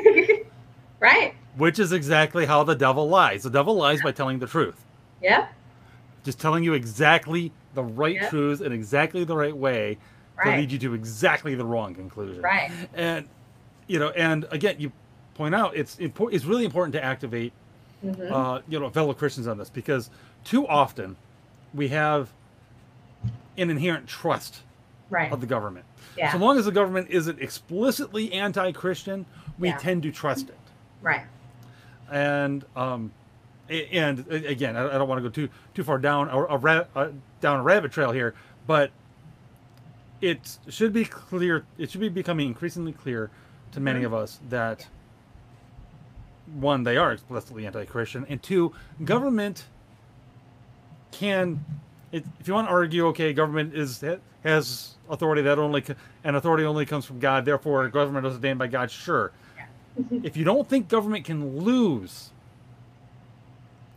[0.99, 1.33] right.
[1.57, 3.43] Which is exactly how the devil lies.
[3.43, 4.83] The devil lies by telling the truth.
[5.21, 5.47] Yeah.
[6.23, 8.29] Just telling you exactly the right yep.
[8.29, 9.97] truths in exactly the right way
[10.35, 10.51] right.
[10.51, 12.41] to lead you to exactly the wrong conclusion.
[12.41, 12.71] Right.
[12.93, 13.27] And
[13.87, 14.91] you know, and again, you
[15.35, 16.35] point out it's important.
[16.35, 17.53] It's really important to activate,
[18.03, 18.33] mm-hmm.
[18.33, 20.09] uh, you know, fellow Christians on this because
[20.43, 21.15] too often
[21.73, 22.29] we have
[23.57, 24.61] an inherent trust
[25.09, 25.31] right.
[25.31, 25.85] of the government.
[26.17, 26.31] Yeah.
[26.31, 29.25] So long as the government isn't explicitly anti-Christian,
[29.57, 29.77] we yeah.
[29.77, 30.57] tend to trust it.
[31.01, 31.23] Right.
[32.11, 33.11] And um,
[33.69, 36.37] and again, I don't want to go too too far down a,
[36.95, 37.11] a,
[37.41, 38.33] down a rabbit trail here,
[38.65, 38.91] but
[40.21, 41.65] it should be clear.
[41.77, 43.29] It should be becoming increasingly clear
[43.71, 44.13] to many mm-hmm.
[44.13, 44.87] of us that
[46.55, 48.73] one, they are explicitly anti-Christian, and two,
[49.03, 49.65] government
[51.11, 51.63] can,
[52.11, 54.03] it, if you want to argue, okay, government is
[54.43, 55.83] has authority that only
[56.23, 58.89] and authority only comes from God, therefore government is ordained by God.
[58.89, 59.31] Sure,
[60.23, 62.31] if you don't think government can lose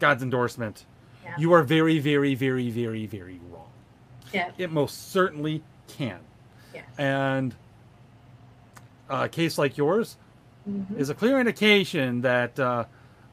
[0.01, 0.85] God's endorsement,
[1.23, 1.35] yeah.
[1.39, 3.69] you are very, very, very, very, very wrong.
[4.33, 6.19] Yeah, it most certainly can.
[6.75, 6.85] Yes.
[6.99, 7.55] And
[9.09, 10.17] a case like yours
[10.69, 10.99] mm-hmm.
[10.99, 12.85] is a clear indication that uh,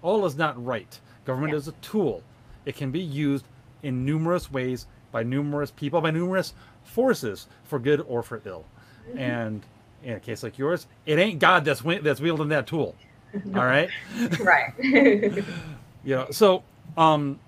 [0.01, 0.99] all is not right.
[1.25, 1.57] Government yeah.
[1.57, 2.23] is a tool.
[2.65, 3.45] It can be used
[3.83, 6.53] in numerous ways by numerous people, by numerous
[6.83, 8.65] forces, for good or for ill.
[9.09, 9.19] Mm-hmm.
[9.19, 9.63] And
[10.03, 12.95] in a case like yours, it ain't God that's that's wielding that tool.
[13.55, 13.89] All right.
[14.39, 14.73] right.
[16.15, 16.27] know.
[16.31, 16.63] So,
[16.97, 17.39] um,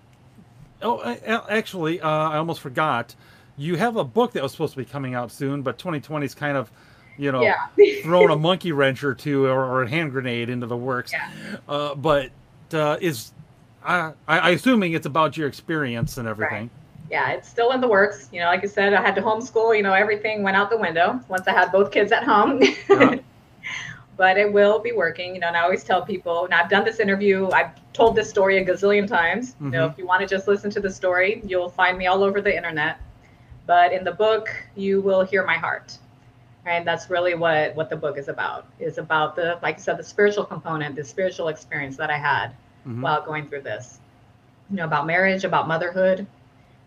[0.82, 1.02] oh,
[1.50, 3.16] actually, uh, I almost forgot.
[3.58, 6.34] You have a book that was supposed to be coming out soon, but 2020 is
[6.34, 6.72] kind of
[7.20, 7.68] you know, yeah.
[8.02, 11.12] thrown a monkey wrench or two or, or, a hand grenade into the works.
[11.12, 11.30] Yeah.
[11.68, 12.32] Uh, but
[12.74, 13.34] uh, is
[13.84, 16.64] I, I assuming it's about your experience and everything.
[16.64, 16.70] Right.
[17.12, 18.30] Yeah, it's still in the works.
[18.32, 19.76] You know, like I said, I had to homeschool.
[19.76, 22.62] You know, everything went out the window once I had both kids at home.
[22.62, 23.18] Uh-huh.
[24.20, 25.34] but it will be working.
[25.34, 28.30] You know, and I always tell people, and I've done this interview, I've told this
[28.30, 29.54] story a gazillion times.
[29.54, 29.66] Mm-hmm.
[29.66, 29.94] You know, mm-hmm.
[29.94, 32.54] if you want to just listen to the story, you'll find me all over the
[32.56, 33.00] internet.
[33.66, 35.98] But in the book, you will hear my heart
[36.66, 39.98] And that's really what what the book is about is about the like i said
[39.98, 43.02] the spiritual component the spiritual experience that i had mm-hmm.
[43.02, 44.00] while going through this
[44.70, 46.28] you know about marriage about motherhood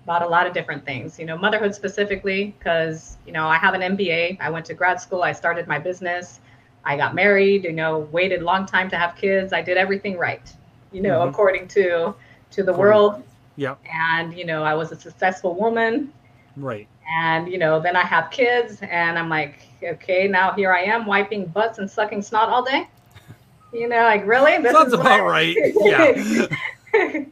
[0.05, 3.75] about a lot of different things you know motherhood specifically because you know i have
[3.79, 6.41] an mba i went to grad school i started my business
[6.85, 10.17] i got married you know waited a long time to have kids i did everything
[10.17, 10.53] right
[10.93, 11.31] you know mm-hmm.
[11.31, 12.15] according to
[12.51, 13.23] to the world
[13.57, 16.13] yeah and you know i was a successful woman
[16.57, 20.83] right and, you know, then I have kids and I'm like, okay, now here I
[20.83, 22.89] am wiping butts and sucking snot all day.
[23.75, 24.59] You know, like really?
[24.63, 25.57] This Sounds about right.
[25.81, 26.45] Yeah.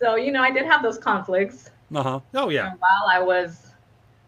[0.00, 1.68] so, you know, I did have those conflicts.
[1.92, 2.20] Uh-huh.
[2.34, 2.74] Oh yeah.
[2.78, 3.72] While I was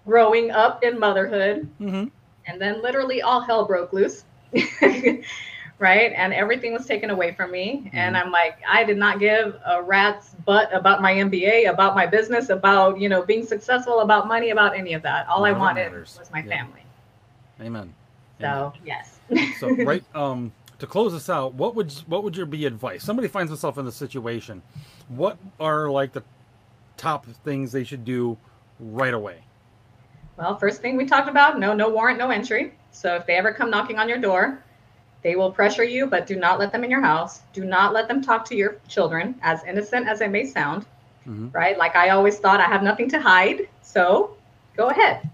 [0.04, 1.68] growing up in motherhood.
[1.80, 2.06] Mm-hmm.
[2.46, 4.24] And then literally all hell broke loose.
[5.78, 6.12] right?
[6.14, 7.82] And everything was taken away from me.
[7.86, 7.96] Mm-hmm.
[7.96, 12.06] And I'm like, I did not give a rat's butt about my MBA, about my
[12.06, 15.26] business, about, you know, being successful, about money, about any of that.
[15.28, 16.16] All I wanted matters.
[16.18, 16.56] was my yeah.
[16.56, 16.82] family.
[17.60, 17.94] Amen.
[18.40, 18.72] So, Amen.
[18.84, 19.18] yes.
[19.58, 23.04] so, right, um, to close this out, what would what would your be advice?
[23.04, 24.60] Somebody finds themselves in the situation.
[25.08, 26.22] What are like the
[26.96, 28.36] top things they should do
[28.80, 29.44] right away?
[30.36, 32.72] Well, first thing we talked about, no no warrant, no entry.
[32.90, 34.62] So if they ever come knocking on your door,
[35.22, 37.40] they will pressure you, but do not let them in your house.
[37.52, 40.86] Do not let them talk to your children, as innocent as it may sound,
[41.26, 41.50] mm-hmm.
[41.50, 41.78] right?
[41.78, 43.68] Like I always thought I have nothing to hide.
[43.82, 44.36] So
[44.76, 45.28] go ahead.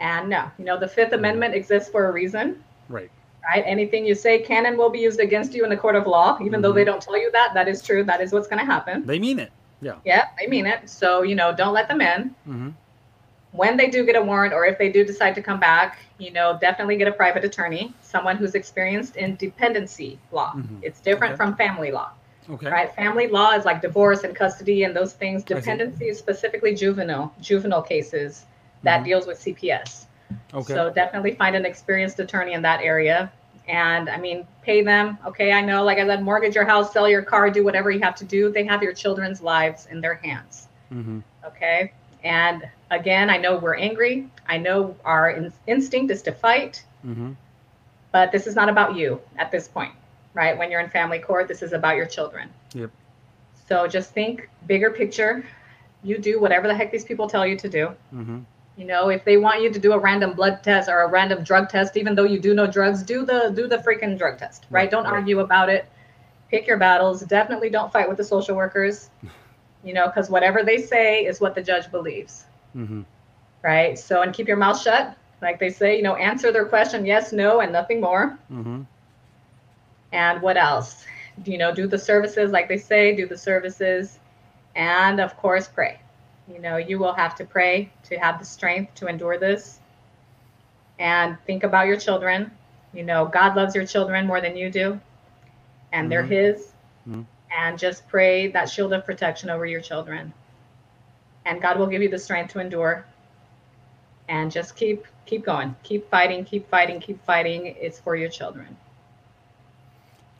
[0.00, 1.18] And no, you know, the Fifth mm-hmm.
[1.18, 2.62] Amendment exists for a reason.
[2.88, 3.10] Right.
[3.42, 3.64] Right.
[3.66, 6.38] Anything you say can and will be used against you in the court of law,
[6.40, 6.62] even mm-hmm.
[6.62, 6.92] though they mm-hmm.
[6.92, 7.52] don't tell you that.
[7.52, 8.04] That is true.
[8.04, 9.04] That is what's going to happen.
[9.04, 9.52] They mean it.
[9.82, 9.96] Yeah.
[10.04, 10.88] Yeah, they mean it.
[10.88, 12.34] So, you know, don't let them in.
[12.48, 12.70] Mm-hmm
[13.54, 16.32] when they do get a warrant or if they do decide to come back, you
[16.32, 20.52] know, definitely get a private attorney, someone who's experienced in dependency law.
[20.54, 20.78] Mm-hmm.
[20.82, 21.36] It's different okay.
[21.36, 22.10] from family law.
[22.50, 22.68] Okay.
[22.68, 22.94] Right?
[22.94, 25.44] Family law is like divorce and custody and those things.
[25.44, 28.44] Dependency is specifically juvenile, juvenile cases
[28.82, 29.04] that mm-hmm.
[29.04, 30.06] deals with CPS.
[30.52, 30.74] Okay.
[30.74, 33.32] So definitely find an experienced attorney in that area.
[33.68, 35.16] And I mean, pay them.
[35.26, 38.00] Okay, I know, like I said, mortgage your house, sell your car, do whatever you
[38.00, 38.50] have to do.
[38.50, 40.68] They have your children's lives in their hands.
[40.92, 41.20] Mm-hmm.
[41.46, 41.92] Okay.
[42.24, 44.28] And again, I know we're angry.
[44.48, 46.82] I know our in- instinct is to fight.
[47.06, 47.32] Mm-hmm.
[48.12, 49.92] But this is not about you at this point,
[50.32, 50.56] right?
[50.56, 52.48] When you're in family court, this is about your children.
[52.72, 52.90] Yep.
[53.68, 55.44] So just think bigger picture.
[56.02, 57.86] You do whatever the heck these people tell you to do.
[58.14, 58.40] Mm-hmm.
[58.76, 61.44] You know, if they want you to do a random blood test or a random
[61.44, 64.66] drug test, even though you do no drugs, do the do the freaking drug test,
[64.70, 64.82] right?
[64.82, 65.12] right don't right.
[65.12, 65.86] argue about it.
[66.50, 67.22] Pick your battles.
[67.22, 69.10] Definitely don't fight with the social workers.
[69.84, 72.44] you know, because whatever they say is what the judge believes.
[72.76, 73.02] Mm-hmm.
[73.62, 73.98] Right.
[73.98, 75.16] So, and keep your mouth shut.
[75.42, 78.38] Like they say, you know, answer their question yes, no, and nothing more.
[78.50, 78.82] Mm-hmm.
[80.12, 81.04] And what else?
[81.44, 84.20] You know, do the services like they say, do the services.
[84.74, 86.00] And of course, pray.
[86.52, 89.80] You know, you will have to pray to have the strength to endure this.
[90.98, 92.50] And think about your children.
[92.92, 95.00] You know, God loves your children more than you do,
[95.92, 96.08] and mm-hmm.
[96.10, 96.72] they're His.
[97.56, 100.32] And just pray that shield of protection over your children.
[101.46, 103.04] And God will give you the strength to endure.
[104.28, 105.76] And just keep keep going.
[105.82, 107.66] Keep fighting, keep fighting, keep fighting.
[107.66, 108.76] It's for your children.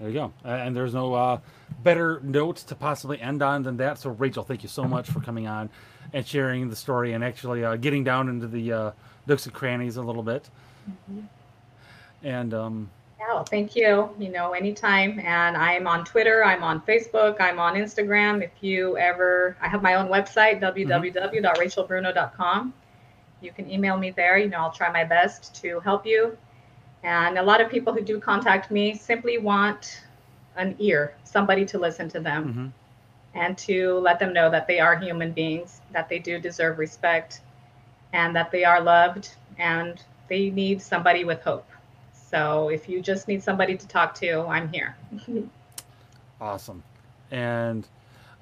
[0.01, 0.33] There you go.
[0.45, 1.39] And there's no uh,
[1.83, 3.99] better notes to possibly end on than that.
[3.99, 5.71] So, Rachel, thank you so much for coming on
[6.13, 8.91] and sharing the story and actually uh, getting down into the uh,
[9.27, 10.49] nooks and crannies a little bit.
[10.91, 11.21] Mm-hmm.
[12.23, 12.91] And um,
[13.27, 14.11] Well, thank you.
[14.19, 15.19] You know, anytime.
[15.19, 18.43] And I'm on Twitter, I'm on Facebook, I'm on Instagram.
[18.43, 20.91] If you ever, I have my own website, mm-hmm.
[20.91, 22.75] www.rachelbruno.com.
[23.41, 24.37] You can email me there.
[24.37, 26.37] You know, I'll try my best to help you.
[27.03, 30.03] And a lot of people who do contact me simply want
[30.57, 33.39] an ear, somebody to listen to them, mm-hmm.
[33.39, 37.41] and to let them know that they are human beings, that they do deserve respect,
[38.13, 41.67] and that they are loved, and they need somebody with hope.
[42.35, 44.97] So if you just need somebody to talk to, I'm here.
[46.41, 46.83] awesome.
[47.31, 47.87] And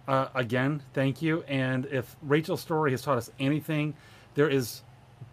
[0.09, 1.43] uh, again, thank you.
[1.47, 3.93] And if Rachel's story has taught us anything,
[4.35, 4.81] there is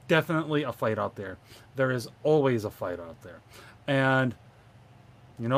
[0.10, 1.38] definitely a fight out there.
[1.78, 3.40] There is always a fight out there.
[3.88, 4.36] And,
[5.40, 5.58] you know,